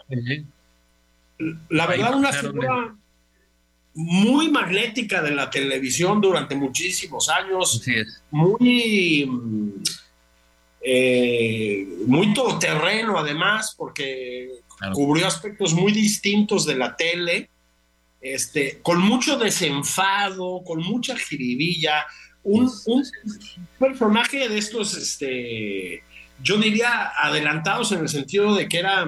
la 1.70 1.88
verdad, 1.88 2.16
una 2.16 2.32
figura 2.34 2.95
muy 3.93 4.51
magnética 4.51 5.22
de 5.22 5.32
la 5.32 5.49
televisión 5.49 6.20
durante 6.20 6.55
muchísimos 6.55 7.30
años, 7.30 7.82
muy 8.32 9.30
eh, 10.88 11.88
muy 12.05 12.32
todoterreno 12.34 13.18
además, 13.18 13.74
porque 13.76 14.49
cubrió 14.93 15.26
aspectos 15.26 15.74
muy 15.74 15.91
distintos 15.91 16.63
de 16.66 16.76
la 16.76 16.95
tele, 16.95 17.49
este, 18.22 18.80
con 18.84 19.01
mucho 19.01 19.38
desenfado, 19.38 20.61
con 20.63 20.82
mucha 20.82 21.18
jiribilla, 21.18 22.05
un, 22.46 22.72
un 22.86 23.04
personaje 23.78 24.48
de 24.48 24.58
estos, 24.58 24.96
este, 24.96 26.04
yo 26.41 26.58
diría, 26.58 27.12
adelantados 27.18 27.91
en 27.91 28.02
el 28.02 28.10
sentido 28.10 28.56
de 28.56 28.70
que 28.70 28.80
era 28.80 29.06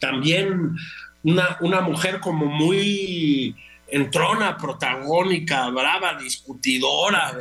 también 0.00 0.74
una, 1.22 1.58
una 1.60 1.80
mujer 1.82 2.20
como 2.20 2.46
muy 2.46 3.54
entrona, 3.90 4.56
protagónica, 4.56 5.68
brava, 5.70 6.18
discutidora, 6.18 7.36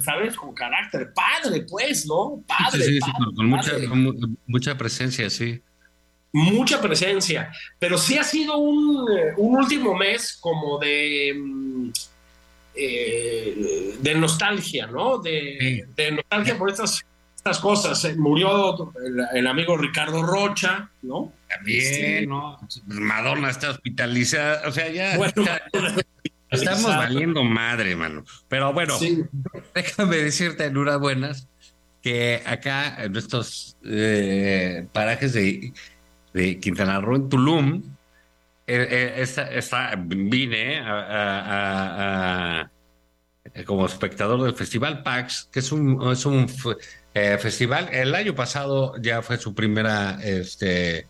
¿sabes? 0.00 0.36
Con 0.36 0.54
carácter, 0.54 1.12
padre, 1.12 1.62
pues, 1.68 2.06
¿no? 2.06 2.42
Padre. 2.46 2.84
Sí, 2.84 2.98
sí, 3.00 3.12
con, 3.34 3.46
Mucha, 3.46 3.72
con, 3.88 4.38
mucha, 4.46 4.76
presencia, 4.76 5.28
sí. 5.30 5.62
Mucha 6.32 6.80
presencia, 6.80 7.52
pero 7.78 7.96
sí 7.96 8.18
ha 8.18 8.24
sido 8.24 8.58
un, 8.58 9.06
un 9.36 9.56
último 9.56 9.94
mes 9.94 10.36
como 10.40 10.78
de, 10.78 11.32
mm, 11.36 11.90
eh, 12.74 13.96
de 14.00 14.14
nostalgia, 14.14 14.86
¿no? 14.86 15.18
De, 15.18 15.86
de 15.96 16.12
nostalgia 16.12 16.58
por 16.58 16.70
estas 16.70 17.04
estas 17.44 17.58
cosas. 17.58 18.02
Eh, 18.06 18.16
murió 18.16 18.92
el, 19.34 19.46
amigo 19.46 19.76
Ricardo 19.76 20.22
Rocha, 20.22 20.88
¿no? 21.02 21.32
También, 21.48 22.28
¿no? 22.28 22.58
Madonna 22.86 23.50
está 23.50 23.70
hospitalizada, 23.70 24.66
o 24.66 24.72
sea, 24.72 24.90
ya. 24.90 25.16
estamos 26.50 26.84
valiendo 26.84 27.44
madre, 27.44 27.96
mano. 27.96 28.24
Pero 28.48 28.72
bueno, 28.72 28.98
déjame 29.74 30.16
decirte 30.16 30.64
en 30.64 30.78
unas 30.78 30.98
buenas 30.98 31.48
que 32.00 32.42
acá 32.46 33.04
en 33.04 33.14
estos 33.14 33.76
eh, 33.84 34.86
parajes 34.92 35.34
de, 35.34 35.74
de, 36.32 36.58
Quintana 36.60 37.00
Roo, 37.00 37.16
en 37.16 37.28
Tulum, 37.28 37.82
eh, 38.66 39.14
esta, 39.16 39.94
vine 39.96 40.80
a, 40.84 42.70
como 43.66 43.86
espectador 43.86 44.42
del 44.42 44.54
Festival 44.54 45.02
PAX, 45.02 45.48
que 45.52 45.60
es 45.60 45.70
un, 45.70 46.10
es 46.10 46.24
un 46.26 46.46
eh, 47.14 47.38
festival. 47.38 47.88
El 47.92 48.14
año 48.14 48.34
pasado 48.34 48.94
ya 49.00 49.22
fue 49.22 49.38
su 49.38 49.54
primera, 49.54 50.18
este, 50.22 51.06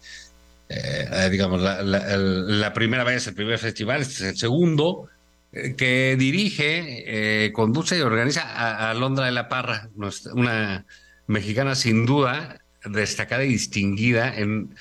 eh, 0.69 1.29
digamos, 1.31 1.63
la, 1.63 2.73
primera 2.75 3.05
vez, 3.05 3.27
el 3.27 3.35
primer 3.35 3.59
festival, 3.59 4.03
este 4.03 4.13
es 4.13 4.21
el 4.21 4.37
segundo, 4.37 5.09
eh, 5.53 5.75
que 5.77 6.17
dirige, 6.19 7.51
conduce 7.55 7.97
y 7.97 8.03
organiza 8.03 8.91
a, 8.91 8.93
Londra 8.93 9.25
de 9.25 9.33
la 9.33 9.49
Parra, 9.49 9.89
una 10.35 10.85
mexicana 11.27 11.75
sin 11.75 12.05
duda 12.05 12.61
destacada 12.85 13.45
y 13.45 13.49
distinguida 13.49 14.37
en, 14.37 14.75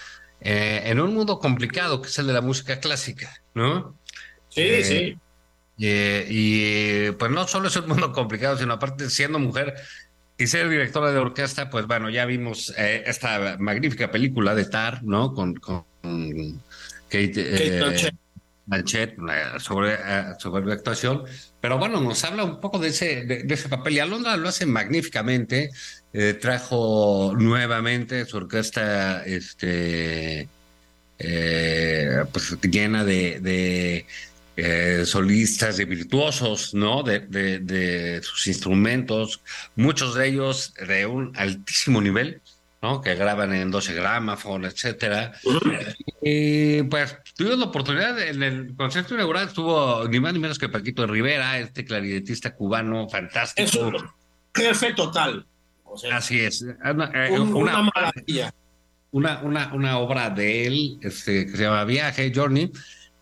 en 0.44 1.00
un 1.00 1.14
mundo 1.14 1.40
complicado 1.40 2.02
que 2.02 2.10
es 2.10 2.20
el 2.20 2.28
de 2.28 2.34
la 2.34 2.42
música 2.42 2.80
clásica, 2.80 3.42
¿no? 3.54 3.98
Sí, 4.50 4.84
sí. 4.84 5.18
y 5.78 7.12
pues 7.12 7.32
no 7.32 7.48
solo 7.48 7.70
es 7.70 7.76
un 7.78 7.88
mundo 7.88 8.12
complicado, 8.12 8.58
sino 8.58 8.74
aparte 8.74 9.10
siendo 9.10 9.40
mujer, 9.40 9.76
y 10.38 10.48
ser 10.48 10.70
directora 10.70 11.12
de 11.12 11.20
orquesta, 11.20 11.70
pues 11.70 11.86
bueno, 11.86 12.10
ya 12.10 12.26
vimos 12.26 12.74
eh, 12.78 13.04
esta 13.06 13.58
magnífica 13.60 14.10
película 14.10 14.56
de 14.56 14.66
Tar, 14.66 15.04
¿no? 15.04 15.34
Con, 15.34 15.56
con 15.56 15.86
Kate, 17.08 17.34
eh, 17.36 17.94
sobre, 19.60 19.94
eh, 19.94 20.24
sobre 20.40 20.66
la 20.66 20.74
actuación. 20.74 21.24
Pero 21.62 21.78
bueno, 21.78 22.02
nos 22.02 22.24
habla 22.24 22.44
un 22.44 22.60
poco 22.60 22.80
de 22.80 22.90
ese, 22.90 23.26
de, 23.26 23.46
ese 23.48 23.70
papel. 23.70 23.94
Y 23.94 24.00
Alondra 24.00 24.36
lo 24.38 24.50
hace 24.50 24.66
magníficamente. 24.66 25.70
Eh, 26.14 26.34
trajo 26.36 27.34
nuevamente 27.38 28.26
su 28.26 28.38
orquesta 28.38 29.26
este, 29.26 30.48
pues 31.18 32.58
llena 32.62 33.04
de 33.04 34.06
eh, 34.56 35.04
solistas 35.08 35.78
de 35.78 35.86
virtuosos, 35.86 36.76
¿no? 36.76 37.02
De, 37.02 37.22
de, 37.22 38.22
sus 38.22 38.46
instrumentos, 38.46 39.42
muchos 39.76 40.14
de 40.14 40.28
ellos 40.28 40.76
de 40.76 41.08
un 41.08 41.34
altísimo 41.36 42.02
nivel, 42.02 42.40
¿no? 42.80 43.02
Que 43.02 43.16
graban 43.16 43.52
en 43.54 43.72
12 43.72 43.96
gramáfonos, 43.96 44.74
etcétera. 44.74 45.34
Y 46.22 46.84
pues 46.84 47.18
tuvimos 47.36 47.58
la 47.58 47.66
oportunidad, 47.66 48.22
en 48.22 48.44
el 48.44 48.76
concierto 48.76 49.16
inaugural 49.16 49.48
estuvo 49.48 50.08
ni 50.08 50.20
más 50.20 50.34
ni 50.34 50.40
menos 50.40 50.60
que 50.60 50.70
Paquito 50.70 51.08
Rivera, 51.08 51.58
este 51.58 51.84
clarinetista 51.84 52.54
cubano 52.54 53.10
fantástico. 53.10 53.92
jefe 54.54 54.94
total. 54.94 55.48
Así 56.12 56.40
es. 56.40 56.62
Una, 56.62 57.12
eh, 57.14 57.40
una, 57.40 57.82
maravilla. 57.82 58.54
Una, 59.12 59.42
una, 59.42 59.74
una 59.74 59.98
obra 60.00 60.30
de 60.30 60.66
él 60.66 61.00
este, 61.02 61.46
que 61.46 61.58
se 61.58 61.64
llama 61.64 61.84
Viaje, 61.86 62.32
Journey 62.34 62.72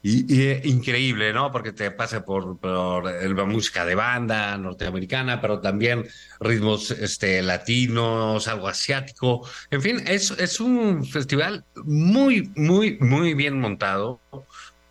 y, 0.03 0.33
y, 0.33 0.61
increíble, 0.63 1.31
¿no? 1.31 1.51
Porque 1.51 1.73
te 1.73 1.91
pasa 1.91 2.25
por, 2.25 2.57
por 2.59 3.05
la 3.05 3.45
música 3.45 3.85
de 3.85 3.95
banda 3.95 4.57
norteamericana, 4.57 5.39
pero 5.41 5.59
también 5.59 6.07
ritmos 6.39 6.91
este, 6.91 7.41
latinos, 7.41 8.47
algo 8.47 8.67
asiático. 8.67 9.47
En 9.69 9.81
fin, 9.81 10.01
es, 10.07 10.31
es 10.31 10.59
un 10.59 11.05
festival 11.05 11.65
muy, 11.83 12.51
muy, 12.55 12.97
muy 12.99 13.33
bien 13.35 13.59
montado, 13.59 14.19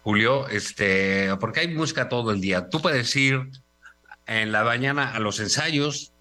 Julio, 0.02 0.48
este, 0.48 1.34
porque 1.40 1.60
hay 1.60 1.68
música 1.68 2.08
todo 2.08 2.30
el 2.30 2.40
día. 2.40 2.68
Tú 2.68 2.80
puedes 2.80 3.14
ir 3.16 3.50
en 4.26 4.52
la 4.52 4.62
mañana 4.62 5.12
a 5.12 5.18
los 5.18 5.40
ensayos. 5.40 6.12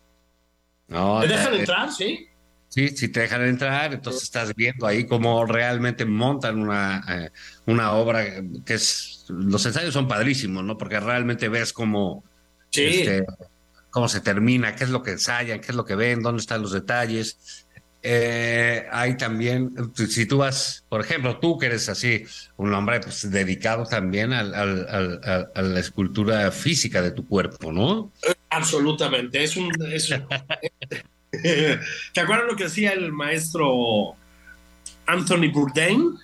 ¿No? 0.90 1.22
¿Te 1.22 1.28
dejan 1.28 1.54
entrar? 1.54 1.92
Sí. 1.92 2.26
Sí, 2.68 2.90
si 2.90 3.08
te 3.08 3.22
dejan 3.22 3.42
entrar, 3.46 3.94
entonces 3.94 4.24
estás 4.24 4.54
viendo 4.54 4.86
ahí 4.86 5.08
cómo 5.08 5.44
realmente 5.46 6.06
montan 6.06 6.60
una, 6.60 7.04
eh, 7.10 7.32
una 7.66 7.94
obra 7.94 8.24
que 8.64 8.76
es. 8.76 9.26
Los 9.28 9.66
ensayos 9.66 9.94
son 9.94 10.08
padrísimos, 10.08 10.64
¿no? 10.64 10.78
Porque 10.78 11.00
realmente 11.00 11.50
ves 11.50 11.74
cómo. 11.74 12.24
Este, 12.72 13.26
cómo 13.90 14.08
se 14.08 14.22
termina, 14.22 14.76
qué 14.76 14.84
es 14.84 14.92
lo 14.92 15.02
que 15.02 15.12
ensayan, 15.12 15.60
qué 15.60 15.68
es 15.70 15.76
lo 15.76 15.86
que 15.86 15.96
ven, 15.96 16.22
dónde 16.22 16.42
están 16.42 16.62
los 16.62 16.72
detalles. 16.72 17.66
Eh, 18.02 18.88
hay 18.92 19.18
también, 19.18 19.74
si 19.94 20.26
tú 20.26 20.38
vas, 20.38 20.86
por 20.88 21.02
ejemplo, 21.02 21.38
tú 21.38 21.58
que 21.58 21.66
eres 21.66 21.90
así, 21.90 22.24
un 22.56 22.74
hombre 22.74 23.02
pues, 23.02 23.30
dedicado 23.30 23.86
también 23.86 24.32
al, 24.32 24.54
al, 24.56 25.50
a 25.54 25.62
la 25.62 25.80
escultura 25.80 26.50
física 26.52 27.02
de 27.02 27.12
tu 27.12 27.28
cuerpo, 27.28 27.72
¿no? 27.74 28.12
Absolutamente, 28.50 29.44
es 29.44 29.58
un... 29.58 29.70
Es 29.92 30.10
¿Te 32.14 32.22
acuerdas 32.22 32.48
lo 32.48 32.56
que 32.56 32.64
decía 32.64 32.92
el 32.92 33.12
maestro 33.12 34.16
Anthony 35.06 35.52
Bourdain? 35.54 36.16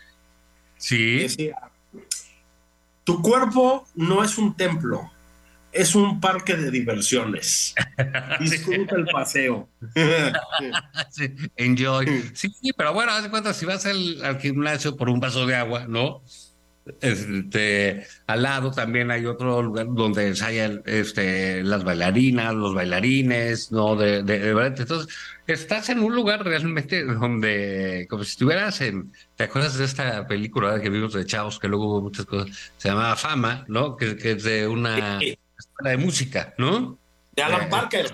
Sí. 0.77 1.19
Decía, 1.19 1.57
tu 3.03 3.21
cuerpo 3.21 3.87
no 3.95 4.23
es 4.23 4.37
un 4.37 4.55
templo, 4.55 5.11
es 5.75 5.93
un 5.93 6.21
parque 6.21 6.55
de 6.55 6.71
diversiones. 6.71 7.75
Disfruta 8.39 8.95
el 8.95 9.05
paseo. 9.05 9.69
enjoy. 11.57 12.31
Sí, 12.33 12.49
pero 12.75 12.93
bueno, 12.93 13.11
haz 13.11 13.23
de 13.23 13.29
cuenta, 13.29 13.53
si 13.53 13.65
vas 13.65 13.85
al, 13.85 14.23
al, 14.23 14.39
gimnasio 14.39 14.95
por 14.95 15.09
un 15.09 15.19
vaso 15.19 15.45
de 15.45 15.55
agua, 15.55 15.85
¿no? 15.87 16.23
Este, 17.01 18.05
al 18.27 18.43
lado 18.43 18.69
también 18.69 19.09
hay 19.09 19.25
otro 19.25 19.61
lugar 19.63 19.87
donde 19.89 20.27
ensayan 20.27 20.83
este, 20.85 21.63
las 21.63 21.83
bailarinas, 21.83 22.53
los 22.53 22.75
bailarines, 22.75 23.71
¿no? 23.71 23.95
De, 23.95 24.21
de, 24.23 24.51
Entonces, 24.51 25.07
estás 25.47 25.89
en 25.89 25.99
un 25.99 26.15
lugar 26.15 26.45
realmente 26.45 27.03
donde, 27.03 28.05
como 28.07 28.23
si 28.23 28.31
estuvieras 28.31 28.79
en, 28.81 29.11
¿te 29.35 29.45
acuerdas 29.45 29.77
de 29.77 29.85
esta 29.85 30.27
película 30.27 30.79
que 30.79 30.89
vimos 30.89 31.13
de 31.13 31.25
Chavos, 31.25 31.59
que 31.59 31.67
luego 31.67 31.87
hubo 31.87 32.01
muchas 32.01 32.27
cosas, 32.27 32.71
se 32.77 32.89
llamaba 32.89 33.15
Fama, 33.15 33.65
¿no? 33.67 33.97
Que, 33.97 34.15
que 34.15 34.31
es 34.33 34.43
de 34.43 34.67
una 34.67 35.19
escuela 35.75 35.91
de 35.91 35.97
música, 35.97 36.53
¿no? 36.57 36.97
De 37.35 37.43
Alan 37.43 37.63
eh, 37.63 37.67
Parker. 37.69 38.13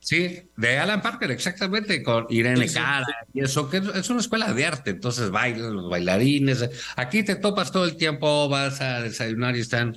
Sí, 0.00 0.42
de 0.56 0.78
Alan 0.78 1.02
Parker, 1.02 1.30
exactamente, 1.30 2.02
con 2.02 2.26
Irene 2.30 2.70
Cara 2.72 3.06
y 3.34 3.42
eso, 3.42 3.68
que 3.68 3.82
es 3.94 4.08
una 4.08 4.20
escuela 4.20 4.52
de 4.52 4.64
arte, 4.64 4.90
entonces 4.90 5.30
bailan 5.30 5.74
los 5.74 5.90
bailarines. 5.90 6.70
Aquí 6.96 7.22
te 7.22 7.36
topas 7.36 7.72
todo 7.72 7.84
el 7.84 7.96
tiempo, 7.96 8.48
vas 8.48 8.80
a 8.80 9.02
desayunar 9.02 9.56
y 9.56 9.60
están 9.60 9.96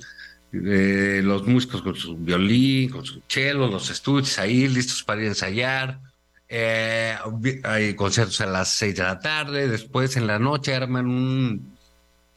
eh, 0.52 1.20
los 1.24 1.46
músicos 1.46 1.82
con 1.82 1.94
su 1.94 2.16
violín, 2.16 2.90
con 2.90 3.06
su 3.06 3.22
cello, 3.26 3.68
los 3.68 3.88
estudios 3.90 4.38
ahí 4.38 4.68
listos 4.68 5.02
para 5.02 5.20
ir 5.20 5.28
a 5.28 5.30
ensayar. 5.30 6.00
Eh, 6.48 7.16
hay 7.64 7.94
conciertos 7.94 8.40
a 8.42 8.46
las 8.46 8.68
seis 8.68 8.96
de 8.96 9.04
la 9.04 9.18
tarde, 9.18 9.68
después 9.68 10.16
en 10.16 10.26
la 10.26 10.38
noche 10.38 10.74
arman 10.74 11.06
un 11.06 11.72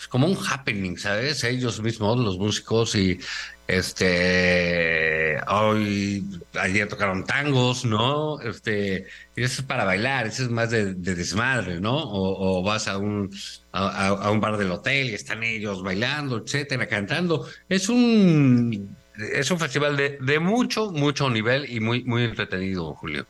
como 0.09 0.27
un 0.27 0.37
happening, 0.37 0.97
¿sabes? 0.97 1.43
Ellos 1.43 1.81
mismos, 1.81 2.17
los 2.19 2.37
músicos, 2.37 2.95
y 2.95 3.19
este, 3.67 5.39
hoy, 5.47 6.23
ayer 6.59 6.87
tocaron 6.87 7.25
tangos, 7.25 7.83
¿no? 7.85 8.39
Este, 8.41 9.07
y 9.35 9.43
eso 9.43 9.61
es 9.61 9.67
para 9.67 9.85
bailar, 9.85 10.27
eso 10.27 10.43
es 10.43 10.49
más 10.49 10.69
de, 10.69 10.93
desmadre, 10.93 11.79
¿no? 11.79 11.95
O, 11.97 12.61
vas 12.63 12.87
a 12.87 12.97
un, 12.97 13.29
a, 13.71 14.29
un 14.29 14.39
bar 14.39 14.57
del 14.57 14.71
hotel 14.71 15.09
y 15.09 15.13
están 15.13 15.43
ellos 15.43 15.83
bailando, 15.83 16.37
etcétera, 16.37 16.87
cantando. 16.87 17.47
Es 17.67 17.89
un, 17.89 18.95
es 19.17 19.49
un 19.49 19.59
festival 19.59 19.97
de, 19.97 20.17
de 20.21 20.39
mucho, 20.39 20.91
mucho 20.91 21.29
nivel 21.29 21.69
y 21.69 21.79
muy, 21.79 22.03
muy 22.03 22.23
entretenido, 22.23 22.93
Julio. 22.95 23.25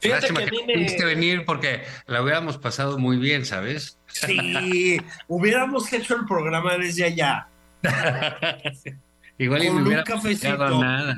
Fíjate 0.00 0.32
Lástima 0.32 0.40
que 0.40 0.50
que 0.50 0.98
me- 0.98 1.04
venir 1.06 1.44
porque 1.46 1.82
la 2.06 2.22
hubiéramos 2.22 2.58
pasado 2.58 2.98
muy 2.98 3.16
bien, 3.16 3.46
¿sabes? 3.46 3.96
Sí, 4.08 5.00
hubiéramos 5.28 5.90
hecho 5.92 6.16
el 6.16 6.26
programa 6.26 6.76
desde 6.76 7.04
allá. 7.04 7.48
Igual 9.38 9.62
y 9.62 9.66
Con 9.66 9.74
no 9.76 9.80
un 9.82 9.86
hubiera 9.88 10.04
cafecito. 10.04 10.80
nada. 10.80 11.16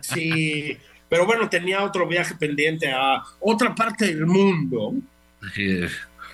Sí, 0.00 0.76
pero 1.08 1.26
bueno, 1.26 1.48
tenía 1.48 1.82
otro 1.84 2.06
viaje 2.06 2.34
pendiente 2.34 2.90
a 2.90 3.22
otra 3.40 3.74
parte 3.74 4.06
del 4.06 4.26
mundo. 4.26 4.94
Sí. 5.54 5.80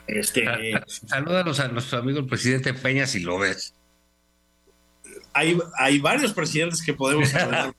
Este, 0.06 0.44
Salúdanos 0.86 1.60
a 1.60 1.68
nuestro 1.68 1.98
amigo 1.98 2.18
el 2.20 2.26
presidente 2.26 2.74
Peña 2.74 3.06
si 3.06 3.20
lo 3.20 3.38
ves. 3.38 3.74
hay, 5.32 5.56
hay 5.78 5.98
varios 6.00 6.32
presidentes 6.32 6.82
que 6.82 6.94
podemos 6.94 7.28
saludar. 7.28 7.72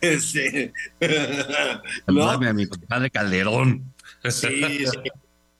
Este, 0.00 0.72
¿no? 2.08 2.28
A 2.30 2.38
mi 2.52 2.66
compadre 2.66 3.10
Calderón. 3.10 3.94
Sí, 4.24 4.84
sí. 4.86 4.98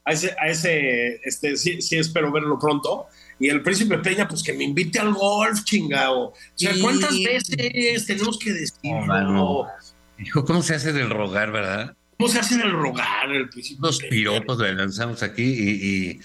A 0.04 0.12
ese, 0.12 0.34
a 0.40 0.48
ese 0.48 1.20
este, 1.24 1.56
sí, 1.56 1.80
sí 1.80 1.96
espero 1.96 2.32
verlo 2.32 2.58
pronto. 2.58 3.06
Y 3.40 3.48
el 3.48 3.62
príncipe 3.62 3.96
Peña, 3.98 4.28
pues 4.28 4.42
que 4.42 4.52
me 4.52 4.64
invite 4.64 4.98
al 5.00 5.14
golf, 5.14 5.64
chingado. 5.64 6.26
O 6.26 6.34
sea. 6.54 6.72
¿cuántas 6.80 7.16
veces 7.18 8.06
tenemos 8.06 8.38
que 8.38 8.52
decirlo? 8.52 9.00
No, 9.00 9.06
mano. 9.06 9.66
Hijo, 10.18 10.44
¿cómo 10.44 10.62
se 10.62 10.74
hace 10.74 10.92
del 10.92 11.08
rogar, 11.08 11.50
verdad? 11.50 11.96
¿Cómo 12.18 12.28
se 12.28 12.38
hace 12.38 12.56
el 12.56 12.70
rogar 12.70 13.30
el 13.30 13.48
príncipe 13.48 13.80
Peña? 13.80 14.10
piropos 14.10 14.58
le 14.58 14.74
lanzamos 14.74 15.22
aquí 15.22 15.42
y, 15.42 16.10
y, 16.10 16.20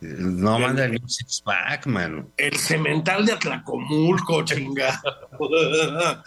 no 0.00 0.58
manda 0.58 0.88
ni 0.88 0.96
un 0.96 1.08
six 1.08 1.40
pack, 1.40 1.86
mano. 1.86 2.28
El 2.36 2.56
cemental 2.56 3.24
de 3.24 3.32
Atlacomulco, 3.32 4.44
chinga. 4.44 5.00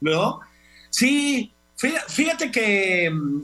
¿No? 0.00 0.40
Sí, 0.90 1.52
fí- 1.78 2.04
fíjate 2.08 2.50
que 2.50 3.08
mm, 3.10 3.42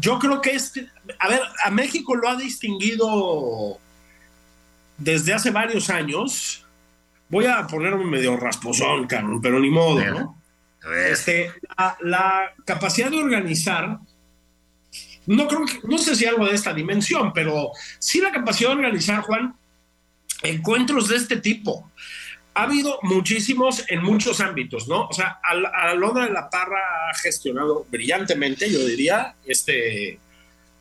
yo 0.00 0.18
creo 0.18 0.40
que 0.40 0.52
este, 0.52 0.88
a 1.18 1.28
ver, 1.28 1.42
a 1.62 1.70
México 1.70 2.16
lo 2.16 2.28
ha 2.28 2.36
distinguido 2.36 3.78
desde 5.00 5.32
hace 5.34 5.50
varios 5.50 5.90
años. 5.90 6.64
Voy 7.28 7.46
a 7.46 7.66
ponerme 7.66 8.04
medio 8.04 8.36
rasposón, 8.36 9.06
cabrón, 9.06 9.40
pero 9.40 9.58
ni 9.58 9.70
modo, 9.70 10.04
¿no? 10.04 10.42
Este, 11.08 11.52
la, 11.76 11.96
la 12.00 12.54
capacidad 12.64 13.10
de 13.10 13.18
organizar, 13.18 13.98
no 15.26 15.46
creo 15.46 15.66
que, 15.66 15.80
no 15.86 15.98
sé 15.98 16.16
si 16.16 16.24
algo 16.24 16.46
de 16.46 16.54
esta 16.54 16.72
dimensión, 16.72 17.32
pero 17.32 17.70
sí 17.98 18.20
la 18.20 18.32
capacidad 18.32 18.70
de 18.70 18.76
organizar, 18.76 19.20
Juan, 19.22 19.54
encuentros 20.42 21.08
de 21.08 21.16
este 21.16 21.36
tipo. 21.36 21.90
Ha 22.54 22.64
habido 22.64 22.98
muchísimos 23.02 23.84
en 23.88 24.02
muchos 24.02 24.40
ámbitos, 24.40 24.88
¿no? 24.88 25.06
O 25.06 25.12
sea, 25.12 25.38
a, 25.42 25.94
Londra 25.94 26.24
de 26.24 26.32
la 26.32 26.50
Parra 26.50 27.10
ha 27.10 27.14
gestionado 27.14 27.86
brillantemente, 27.90 28.70
yo 28.70 28.84
diría, 28.84 29.36
este, 29.46 30.18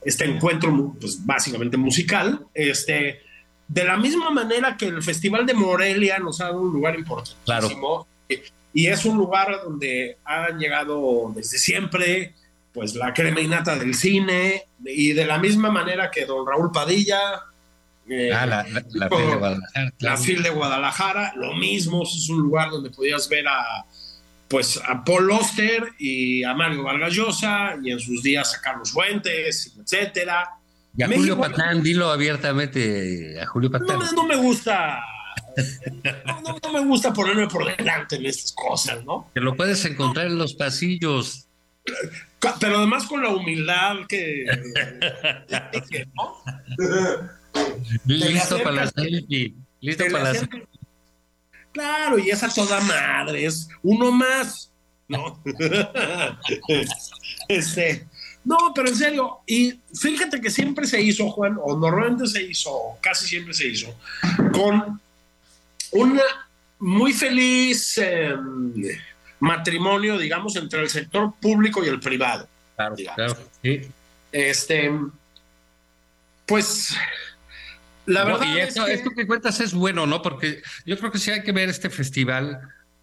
este 0.04 0.26
encuentro, 0.26 0.96
pues 1.00 1.24
básicamente 1.24 1.78
musical. 1.78 2.48
Este, 2.54 3.22
de 3.70 3.84
la 3.84 3.98
misma 3.98 4.32
manera 4.32 4.76
que 4.76 4.88
el 4.88 5.02
Festival 5.02 5.46
de 5.46 5.54
Morelia 5.54 6.18
nos 6.18 6.42
ha 6.42 6.46
dado 6.46 6.62
un 6.62 6.74
lugar 6.74 6.98
importantísimo. 6.98 8.08
Y 8.74 8.88
es 8.88 9.06
un 9.06 9.18
lugar 9.18 9.62
donde 9.64 10.18
han 10.26 10.60
llegado 10.60 11.32
desde 11.36 11.58
siempre, 11.58 12.34
pues 12.74 12.96
la 12.96 13.14
crema 13.14 13.42
innata 13.42 13.76
del 13.78 13.94
cine, 13.94 14.66
y 14.84 15.14
de 15.14 15.26
la 15.26 15.38
misma 15.38 15.72
manera 15.72 16.10
que 16.12 16.26
don 16.26 16.46
Raúl 16.46 16.72
Padilla, 16.72 17.20
eh, 18.08 18.34
ah, 18.34 18.46
la, 18.46 18.66
la, 18.68 18.84
la 18.92 19.08
FIL 19.08 19.30
de 19.30 19.36
Guadalajara, 19.36 19.94
la. 20.00 20.18
FIL 20.18 20.44
de 20.44 20.50
Guadalajara, 20.50 21.34
lo 21.36 21.56
mismo, 21.56 22.04
es 22.04 22.30
un 22.30 22.42
lugar 22.42 22.72
donde 22.72 22.90
podías 22.90 23.30
ver 23.30 23.48
a 23.48 23.86
pues 24.48 24.82
a 24.84 25.04
Paul 25.04 25.30
Oster 25.30 25.94
y 26.00 26.44
a 26.44 26.56
Mario 26.56 26.82
Vargas 26.82 27.14
Llosa, 27.14 27.76
y 27.84 27.92
en 27.92 28.00
sus 28.00 28.24
días 28.24 28.56
a 28.56 28.62
Carlos 28.62 28.92
Fuentes, 28.92 29.76
etcétera. 29.80 30.59
Y 30.98 31.04
a 31.04 31.08
México- 31.08 31.36
Julio 31.36 31.40
Patán, 31.40 31.84
dilo 31.84 32.12
abiertamente 32.12 33.40
a 33.42 33.46
Julio 33.46 33.72
Patán. 33.72 34.00
no 34.16 34.24
me 34.24 34.36
gusta. 34.36 35.02
No, 36.26 36.42
no- 36.42 36.58
no 36.64 36.74
me 36.74 36.80
gusta 36.86 37.12
ponerme 37.12 37.48
por 37.48 37.66
delante 37.76 38.16
en 38.16 38.26
estas 38.26 38.54
cosas, 38.54 39.04
¿no? 39.04 39.30
Que 39.34 39.42
lo 39.42 39.56
puedes 39.56 39.84
encontrar 39.86 40.28
en 40.28 40.38
los 40.38 40.54
pasillos. 40.54 41.48
Pero 42.60 42.78
además 42.78 43.06
con 43.08 43.24
la 43.24 43.30
humildad 43.30 43.96
que. 44.08 44.46
que, 45.90 46.08
¿no? 46.16 46.38
Listo 48.06 48.56
acercas- 48.58 48.64
para 48.64 48.76
la 48.76 48.88
selfie. 48.88 49.54
Listo 49.82 50.04
para 50.12 50.24
la 50.26 50.30
acercas- 50.32 50.62
Claro, 51.74 52.20
y 52.20 52.30
esa 52.30 52.50
toda 52.50 52.80
madre 52.82 53.46
es 53.46 53.68
uno 53.84 54.12
más, 54.12 54.72
¿no? 55.08 55.42
este, 57.48 58.08
no, 58.50 58.74
pero 58.74 58.90
en 58.90 58.96
serio, 58.96 59.38
y 59.46 59.80
fíjate 59.94 60.42
que 60.42 60.50
siempre 60.50 60.88
se 60.88 61.00
hizo, 61.02 61.30
Juan, 61.30 61.58
o 61.62 61.78
normalmente 61.78 62.26
se 62.28 62.42
hizo, 62.42 62.72
casi 63.00 63.28
siempre 63.28 63.54
se 63.54 63.68
hizo, 63.68 63.94
con 64.52 65.00
una 65.92 66.24
muy 66.80 67.14
feliz 67.14 67.98
eh, 68.02 68.36
matrimonio, 69.40 70.18
digamos, 70.18 70.56
entre 70.56 70.82
el 70.82 70.90
sector 70.90 71.34
público 71.40 71.84
y 71.84 71.90
el 71.90 72.00
privado. 72.00 72.48
Claro, 72.76 72.96
digamos. 72.96 73.16
claro. 73.16 73.38
Sí. 73.62 73.82
Este, 74.32 74.92
pues, 76.46 76.96
la 78.06 78.22
No, 78.26 78.40
verdad 78.40 78.56
y 78.56 78.60
es 78.60 78.74
que- 78.74 78.94
esto 78.94 79.12
que 79.16 79.28
cuentas 79.28 79.60
es 79.60 79.74
bueno, 79.74 80.06
¿no? 80.08 80.22
Porque 80.22 80.62
yo 80.86 80.98
creo 80.98 81.12
que 81.12 81.20
sí 81.20 81.30
hay 81.32 81.44
que 81.44 81.52
ver 81.52 81.70
este 81.70 81.90
festival. 81.90 82.60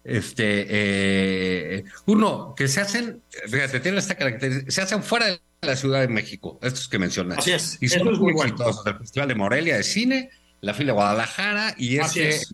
Este, 0.07 0.65
eh, 0.69 1.83
uno, 2.05 2.53
que 2.55 2.69
se 2.69 2.79
hacen, 2.79 3.21
fíjate, 3.49 3.81
tiene 3.81 3.97
esta 3.97 4.15
característica, 4.15 4.71
se 4.71 4.81
hacen 4.81 5.03
fuera 5.03 5.25
de 5.27 5.39
la 5.61 5.75
Ciudad 5.75 5.99
de 5.99 6.07
México, 6.07 6.57
estos 6.63 6.87
que 6.87 6.97
mencionas. 6.97 7.39
Así 7.39 7.51
es, 7.51 7.77
Y 7.81 7.89
son 7.89 8.07
es 8.07 8.17
muy 8.17 8.31
bueno. 8.31 8.53
exitosos. 8.53 8.87
El 8.87 8.97
Festival 8.99 9.27
de 9.27 9.35
Morelia 9.35 9.75
de 9.75 9.83
Cine, 9.83 10.29
la 10.61 10.73
fila 10.73 10.87
de 10.87 10.93
Guadalajara 10.93 11.75
y 11.77 11.97
este 11.97 12.29
es. 12.29 12.53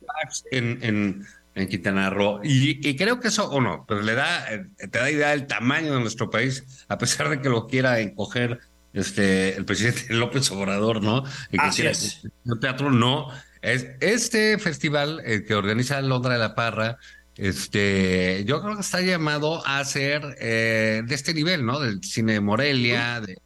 En, 0.51 0.79
en, 0.81 1.25
en 1.53 1.67
Quintana 1.67 2.09
Roo. 2.09 2.39
Y, 2.43 2.87
y 2.87 2.95
creo 2.95 3.19
que 3.19 3.27
eso, 3.27 3.47
o 3.49 3.61
no, 3.61 3.85
pero 3.87 4.01
le 4.01 4.15
da, 4.15 4.51
eh, 4.51 4.65
te 4.89 4.97
da 4.99 5.11
idea 5.11 5.29
del 5.29 5.45
tamaño 5.45 5.93
de 5.93 5.99
nuestro 5.99 6.31
país, 6.31 6.85
a 6.87 6.97
pesar 6.97 7.29
de 7.29 7.39
que 7.39 7.49
lo 7.49 7.67
quiera 7.67 7.99
encoger 7.99 8.59
este, 8.93 9.55
el 9.55 9.65
presidente 9.65 10.05
López 10.13 10.49
Obrador, 10.51 11.03
¿no? 11.03 11.23
Y 11.51 11.57
que 11.59 11.65
Así 11.65 11.75
quiera 11.81 11.91
es. 11.91 12.21
el 12.45 12.59
teatro, 12.59 12.89
no. 12.89 13.27
Es, 13.61 13.85
este 14.01 14.57
festival 14.57 15.21
eh, 15.23 15.43
que 15.47 15.53
organiza 15.53 16.01
Londra 16.01 16.33
de 16.33 16.39
la 16.39 16.55
Parra, 16.55 16.97
este, 17.37 18.43
yo 18.45 18.61
creo 18.61 18.75
que 18.75 18.81
está 18.81 19.01
llamado 19.01 19.65
a 19.65 19.83
ser 19.85 20.35
eh, 20.39 21.01
de 21.05 21.15
este 21.15 21.33
nivel, 21.33 21.65
¿no? 21.65 21.79
Del 21.79 22.03
cine 22.03 22.33
de 22.33 22.39
Morelia, 22.41 23.21
de 23.21 23.37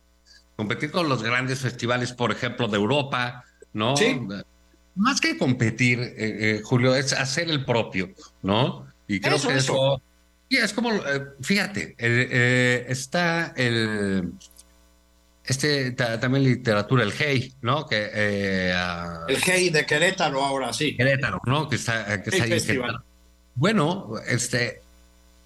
competir 0.55 0.91
con 0.91 1.07
los 1.07 1.23
grandes 1.23 1.59
festivales, 1.59 2.11
por 2.13 2.31
ejemplo, 2.31 2.67
de 2.67 2.77
Europa, 2.77 3.43
¿no? 3.73 3.95
Sí. 3.95 4.19
Más 4.95 5.21
que 5.21 5.38
competir, 5.38 5.99
eh, 5.99 6.15
eh, 6.17 6.61
Julio, 6.63 6.95
es 6.95 7.13
hacer 7.13 7.49
el 7.49 7.63
propio, 7.63 8.09
¿no? 8.41 8.88
Y 9.07 9.19
creo 9.19 9.35
Eso, 9.35 9.47
que 9.49 9.53
eso. 9.55 9.73
eso, 9.73 10.01
sí, 10.49 10.57
es 10.57 10.73
como, 10.73 10.89
fíjate, 11.41 11.95
está 12.91 13.53
el, 13.55 14.33
este, 15.45 15.91
ta- 15.91 16.19
también 16.19 16.43
literatura, 16.43 17.03
el 17.03 17.13
Hey, 17.17 17.53
¿no? 17.61 17.85
Que, 17.85 18.05
El 19.29 19.38
Hey 19.45 19.69
de 19.69 19.85
Querétaro 19.85 20.43
ahora 20.43 20.73
sí. 20.73 20.97
Querétaro, 20.97 21.39
¿no? 21.45 21.69
Que 21.69 21.75
está, 21.77 22.21
que 22.23 22.29
está 22.31 22.43
ahí 22.43 22.51
en. 22.53 22.59
Querétaro. 22.65 23.03
Bueno, 23.57 24.13
este 24.27 24.81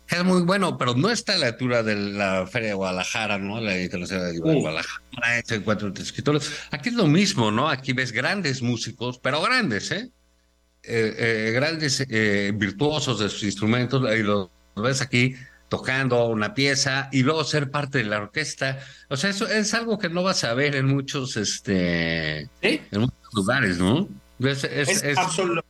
es 0.09 0.23
muy 0.25 0.41
bueno, 0.41 0.77
pero 0.77 0.93
no 0.93 1.09
está 1.09 1.35
a 1.35 1.37
la 1.37 1.47
altura 1.47 1.81
de 1.83 1.95
la 1.95 2.45
Feria 2.45 2.69
de 2.69 2.73
Guadalajara, 2.75 3.37
¿no? 3.37 3.61
La 3.61 3.81
Internacional 3.81 4.33
de. 4.33 4.39
Guadalajara, 4.39 5.37
este 5.37 5.55
encuentro 5.55 5.87
entre 5.87 6.03
escritores. 6.03 6.51
Aquí 6.71 6.89
es 6.89 6.95
lo 6.95 7.07
mismo, 7.07 7.49
¿no? 7.51 7.69
Aquí 7.69 7.93
ves 7.93 8.11
grandes 8.11 8.61
músicos, 8.61 9.17
pero 9.19 9.41
grandes, 9.41 9.91
¿eh? 9.91 10.09
Eh, 10.83 11.15
eh, 11.17 11.51
grandes 11.53 12.05
eh, 12.09 12.51
virtuosos 12.53 13.19
de 13.19 13.29
sus 13.29 13.43
instrumentos, 13.43 14.03
y 14.13 14.23
los 14.23 14.49
ves 14.75 15.01
aquí 15.01 15.35
tocando 15.69 16.25
una 16.27 16.53
pieza 16.53 17.07
y 17.13 17.23
luego 17.23 17.45
ser 17.45 17.71
parte 17.71 17.99
de 17.99 18.03
la 18.03 18.17
orquesta. 18.17 18.79
O 19.07 19.15
sea, 19.15 19.29
eso 19.29 19.47
es 19.47 19.73
algo 19.73 19.97
que 19.97 20.09
no 20.09 20.21
vas 20.23 20.43
a 20.43 20.53
ver 20.53 20.75
en 20.75 20.87
muchos, 20.87 21.37
este, 21.37 22.49
¿Sí? 22.61 22.81
en 22.91 22.99
muchos 23.01 23.33
lugares, 23.33 23.77
¿no? 23.77 24.09
Es, 24.39 24.65
es- 24.65 24.89
Es, 24.89 25.03
es- 25.03 25.17
absoluto. 25.17 25.63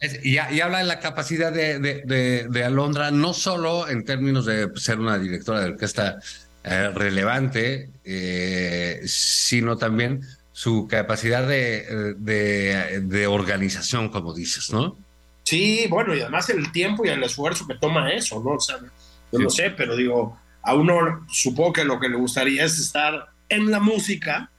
Es- 0.00 0.24
y, 0.24 0.38
ha- 0.38 0.50
y 0.52 0.60
habla 0.60 0.78
de 0.78 0.84
la 0.84 1.00
capacidad 1.00 1.52
de, 1.52 1.78
de, 1.78 2.02
de- 2.04 2.46
de 2.48 2.64
Alondra, 2.64 3.10
no 3.10 3.32
solo 3.34 3.88
en 3.88 4.04
términos 4.04 4.46
de 4.46 4.68
ser 4.76 4.98
una 5.00 5.18
directora 5.18 5.60
de 5.60 5.70
orquesta 5.70 6.18
eh, 6.64 6.90
relevante, 6.94 7.90
eh, 8.04 9.00
sino 9.06 9.76
también 9.78 10.22
su 10.52 10.88
capacidad 10.88 11.46
de, 11.46 12.14
de, 12.18 13.00
de 13.02 13.26
organización, 13.26 14.08
como 14.08 14.34
dices, 14.34 14.70
¿no? 14.72 14.96
Sí, 15.44 15.86
bueno, 15.88 16.14
y 16.14 16.20
además 16.20 16.50
el 16.50 16.70
tiempo 16.72 17.04
y 17.06 17.08
el 17.08 17.22
esfuerzo 17.22 17.66
que 17.66 17.76
toma 17.76 18.10
eso, 18.12 18.42
¿no? 18.44 18.50
O 18.56 18.60
sea, 18.60 18.76
yo 18.78 19.38
Sí. 19.38 19.44
no 19.44 19.50
sé, 19.50 19.70
pero 19.70 19.96
digo, 19.96 20.38
a 20.62 20.74
uno 20.74 21.24
supongo 21.30 21.72
que 21.74 21.84
lo 21.84 22.00
que 22.00 22.08
le 22.08 22.16
gustaría 22.16 22.64
es 22.64 22.78
estar 22.78 23.28
en 23.48 23.70
la 23.70 23.78
música 23.80 24.50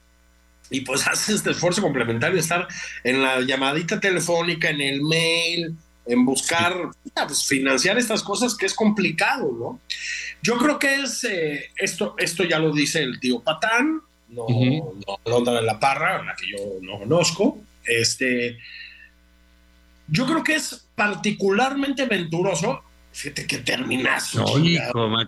y 0.70 0.80
pues 0.80 1.06
hace 1.06 1.34
este 1.34 1.50
esfuerzo 1.50 1.82
complementario, 1.82 2.38
estar 2.38 2.66
en 3.04 3.22
la 3.22 3.40
llamadita 3.40 4.00
telefónica, 4.00 4.70
en 4.70 4.80
el 4.80 5.02
mail, 5.02 5.76
en 6.06 6.24
buscar 6.24 6.74
pues, 7.14 7.46
financiar 7.46 7.98
estas 7.98 8.22
cosas 8.22 8.56
que 8.56 8.66
es 8.66 8.74
complicado, 8.74 9.52
¿no? 9.52 9.80
Yo 10.42 10.56
creo 10.56 10.78
que 10.78 11.02
es, 11.02 11.24
eh, 11.24 11.70
esto, 11.76 12.14
esto 12.18 12.44
ya 12.44 12.58
lo 12.58 12.72
dice 12.72 13.02
el 13.02 13.20
tío 13.20 13.40
Patán, 13.40 14.00
no, 14.28 14.46
Ronda 15.24 15.52
de 15.52 15.62
la 15.62 15.78
Parra, 15.78 16.22
la 16.22 16.34
que 16.34 16.46
yo 16.50 16.58
no 16.80 17.00
conozco, 17.00 17.58
este, 17.84 18.58
yo 20.08 20.26
creo 20.26 20.42
que 20.42 20.54
es 20.54 20.86
particularmente 20.94 22.06
venturoso 22.06 22.82
Fíjate 23.12 23.46
que 23.46 23.58
terminas. 23.58 24.36
Oye, 24.36 24.80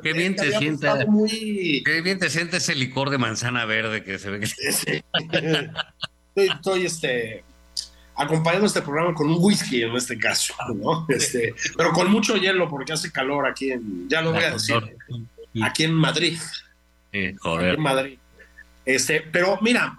qué 0.03 0.13
bien 0.13 0.37
te 0.37 0.57
sienta. 0.57 1.05
Qué 1.85 2.01
bien 2.03 2.19
te 2.19 2.31
siente 2.31 2.59
ese 2.59 2.75
licor 2.75 3.11
de 3.11 3.19
manzana 3.19 3.65
verde 3.65 4.05
que 4.05 4.19
se 4.19 4.31
ve 4.31 4.41
que. 4.41 4.47
estoy, 6.35 6.49
estoy, 6.49 6.87
este, 6.87 7.45
acompañando 8.15 8.67
este 8.67 8.83
programa 8.83 9.15
con 9.15 9.29
un 9.29 9.37
whisky 9.39 9.83
en 9.83 9.97
este 9.97 10.17
caso, 10.17 10.55
¿no? 10.75 11.07
Este, 11.09 11.55
pero 11.77 11.93
con 11.93 12.11
mucho 12.11 12.37
hielo 12.37 12.69
porque 12.69 12.93
hace 12.93 13.11
calor 13.11 13.47
aquí 13.47 13.73
en, 13.73 14.09
ya 14.09 14.23
lo 14.23 14.33
voy 14.33 14.45
a 14.45 14.53
decir, 14.53 14.77
aquí 15.63 15.85
en 15.85 15.95
Madrid. 15.95 16.39
joder. 17.41 17.75
en 17.75 17.81
Madrid. 17.81 18.19
Este, 18.85 19.21
pero 19.21 19.59
mira, 19.61 19.99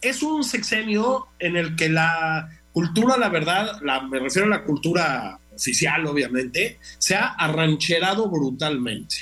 es 0.00 0.22
un 0.22 0.44
sexenio 0.44 1.28
en 1.38 1.56
el 1.56 1.76
que 1.76 1.88
la 1.88 2.48
cultura, 2.72 3.16
la 3.16 3.28
verdad, 3.28 3.80
la, 3.82 4.02
me 4.02 4.18
refiero 4.18 4.46
a 4.46 4.50
la 4.50 4.64
cultura 4.64 5.38
oficial, 5.54 6.06
obviamente, 6.06 6.78
se 6.98 7.14
ha 7.14 7.28
arrancherado 7.28 8.28
brutalmente. 8.28 9.16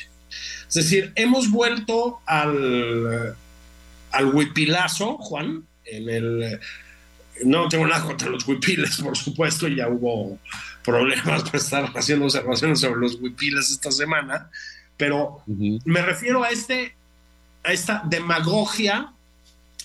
Es 0.69 0.75
decir, 0.75 1.13
hemos 1.15 1.51
vuelto 1.51 2.21
al, 2.27 3.37
al 4.11 4.35
huipilazo, 4.35 5.19
Juan, 5.19 5.67
en 5.85 6.09
el 6.09 6.61
no 7.45 7.69
tengo 7.69 7.87
nada 7.87 8.05
contra 8.05 8.29
los 8.29 8.47
huipiles, 8.47 8.99
por 8.99 9.17
supuesto, 9.17 9.69
ya 9.69 9.89
hubo 9.89 10.39
problemas 10.85 11.43
por 11.45 11.57
estar 11.57 11.91
haciendo 11.95 12.27
observaciones 12.27 12.81
sobre 12.81 13.01
los 13.01 13.15
huipiles 13.17 13.71
esta 13.71 13.91
semana, 13.91 14.51
pero 14.97 15.43
me 15.47 16.03
refiero 16.03 16.43
a, 16.43 16.51
este, 16.51 16.95
a 17.65 17.73
esta 17.73 18.03
demagogia 18.05 19.13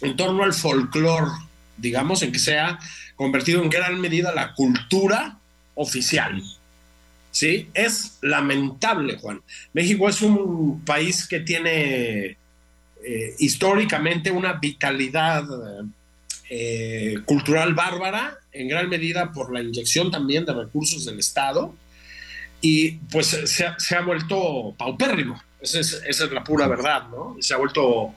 en 0.02 0.16
torno 0.16 0.44
al 0.44 0.54
folclore, 0.54 1.32
digamos, 1.78 2.22
en 2.22 2.32
que 2.32 2.40
se 2.40 2.58
ha 2.60 2.80
convertido 3.16 3.64
en 3.64 3.70
gran 3.70 4.00
medida 4.00 4.34
la 4.34 4.54
cultura 4.54 5.37
oficial. 5.78 6.44
¿Sí? 7.32 7.70
Es 7.74 8.18
lamentable, 8.22 9.18
Juan. 9.18 9.42
México 9.72 10.10
es 10.10 10.22
un 10.22 10.82
país 10.84 11.28
que 11.28 11.40
tiene 11.42 12.38
eh, 13.04 13.36
históricamente 13.40 14.32
una 14.32 14.54
vitalidad 14.54 15.46
eh, 16.50 17.16
cultural 17.26 17.74
bárbara, 17.74 18.40
en 18.52 18.68
gran 18.68 18.90
medida 18.90 19.32
por 19.32 19.54
la 19.54 19.62
inyección 19.62 20.10
también 20.12 20.46
de 20.46 20.54
recursos 20.54 21.06
del 21.06 21.20
Estado, 21.20 21.76
y 22.60 22.94
pues 23.12 23.28
se 23.28 23.96
ha, 23.96 24.02
vuelto 24.02 24.74
paupérrimo. 24.78 25.42
Esa 25.62 25.80
es, 25.80 26.32
la 26.32 26.44
pura 26.44 26.68
verdad, 26.68 27.08
¿no? 27.10 27.36
Se 27.40 27.54
ha 27.54 27.58
vuelto, 27.58 28.14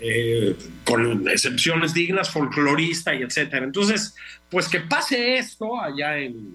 eh, 0.00 0.56
con 0.84 1.28
excepciones 1.28 1.92
dignas, 1.92 2.30
folclorista 2.30 3.14
y 3.14 3.22
etcétera. 3.22 3.64
Entonces, 3.64 4.14
pues 4.50 4.68
que 4.68 4.80
pase 4.80 5.36
esto 5.36 5.80
allá 5.80 6.18
en, 6.18 6.54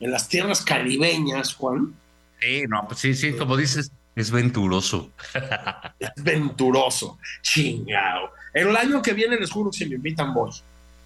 en 0.00 0.10
las 0.10 0.28
tierras 0.28 0.62
caribeñas, 0.62 1.54
Juan. 1.54 1.94
Sí, 2.40 2.64
no, 2.68 2.86
pues 2.88 3.00
sí, 3.00 3.14
sí, 3.14 3.34
como 3.34 3.56
dices, 3.56 3.92
es 4.16 4.30
venturoso. 4.30 5.10
es 5.98 6.10
venturoso, 6.16 7.18
chingado. 7.42 8.32
El 8.52 8.76
año 8.76 9.00
que 9.02 9.12
viene 9.12 9.36
les 9.36 9.50
juro 9.50 9.70
que 9.70 9.78
si 9.78 9.86
me 9.86 9.96
invitan 9.96 10.34
voy. 10.34 10.50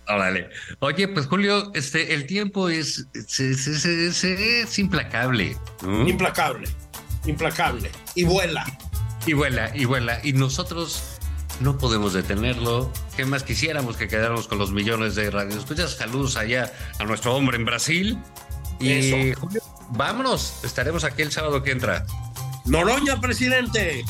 Órale. 0.07 0.51
Oye, 0.81 1.09
pues 1.09 1.27
Julio, 1.27 1.73
este, 1.75 2.15
el 2.15 2.27
tiempo 2.27 2.69
es, 2.69 3.07
es, 3.15 4.79
implacable. 4.79 5.57
Implacable, 5.83 6.69
implacable. 7.25 7.91
Y 8.15 8.25
vuela. 8.25 8.65
Y 9.27 9.33
vuela, 9.33 9.71
y 9.75 9.87
vuela. 9.87 10.21
Y 10.23 10.35
nosotros 10.35 11.19
no 11.61 11.79
podemos 11.79 12.13
detenerlo. 12.13 12.93
¿Qué 13.17 13.25
más 13.25 13.45
quisiéramos 13.45 13.97
que 13.97 14.09
quedáramos 14.09 14.47
con 14.47 14.59
los 14.59 14.73
millones 14.73 15.15
de 15.15 15.31
radioescuchas? 15.31 15.93
Saludos 15.93 16.37
allá 16.37 16.71
a 16.99 17.05
nuestro 17.05 17.35
hombre 17.35 17.57
en 17.57 17.65
Brasil. 17.65 18.19
Y 18.81 19.33
Julio, 19.35 19.63
vámonos. 19.91 20.65
Estaremos 20.65 21.05
aquí 21.05 21.23
el 21.23 21.33
sábado 21.33 21.63
que 21.63 21.71
entra. 21.71 22.05
Noroña, 22.65 23.21
presidente. 23.21 24.05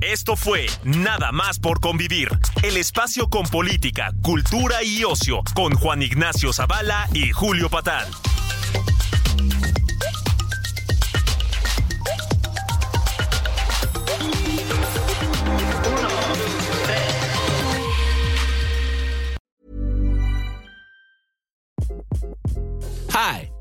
Esto 0.00 0.36
fue 0.36 0.66
Nada 0.84 1.32
más 1.32 1.58
por 1.58 1.80
convivir, 1.80 2.28
el 2.62 2.76
espacio 2.76 3.28
con 3.28 3.44
política, 3.46 4.12
cultura 4.22 4.82
y 4.82 5.04
ocio, 5.04 5.42
con 5.54 5.74
Juan 5.74 6.02
Ignacio 6.02 6.52
Zavala 6.52 7.08
y 7.12 7.32
Julio 7.32 7.68
Patal. 7.68 8.06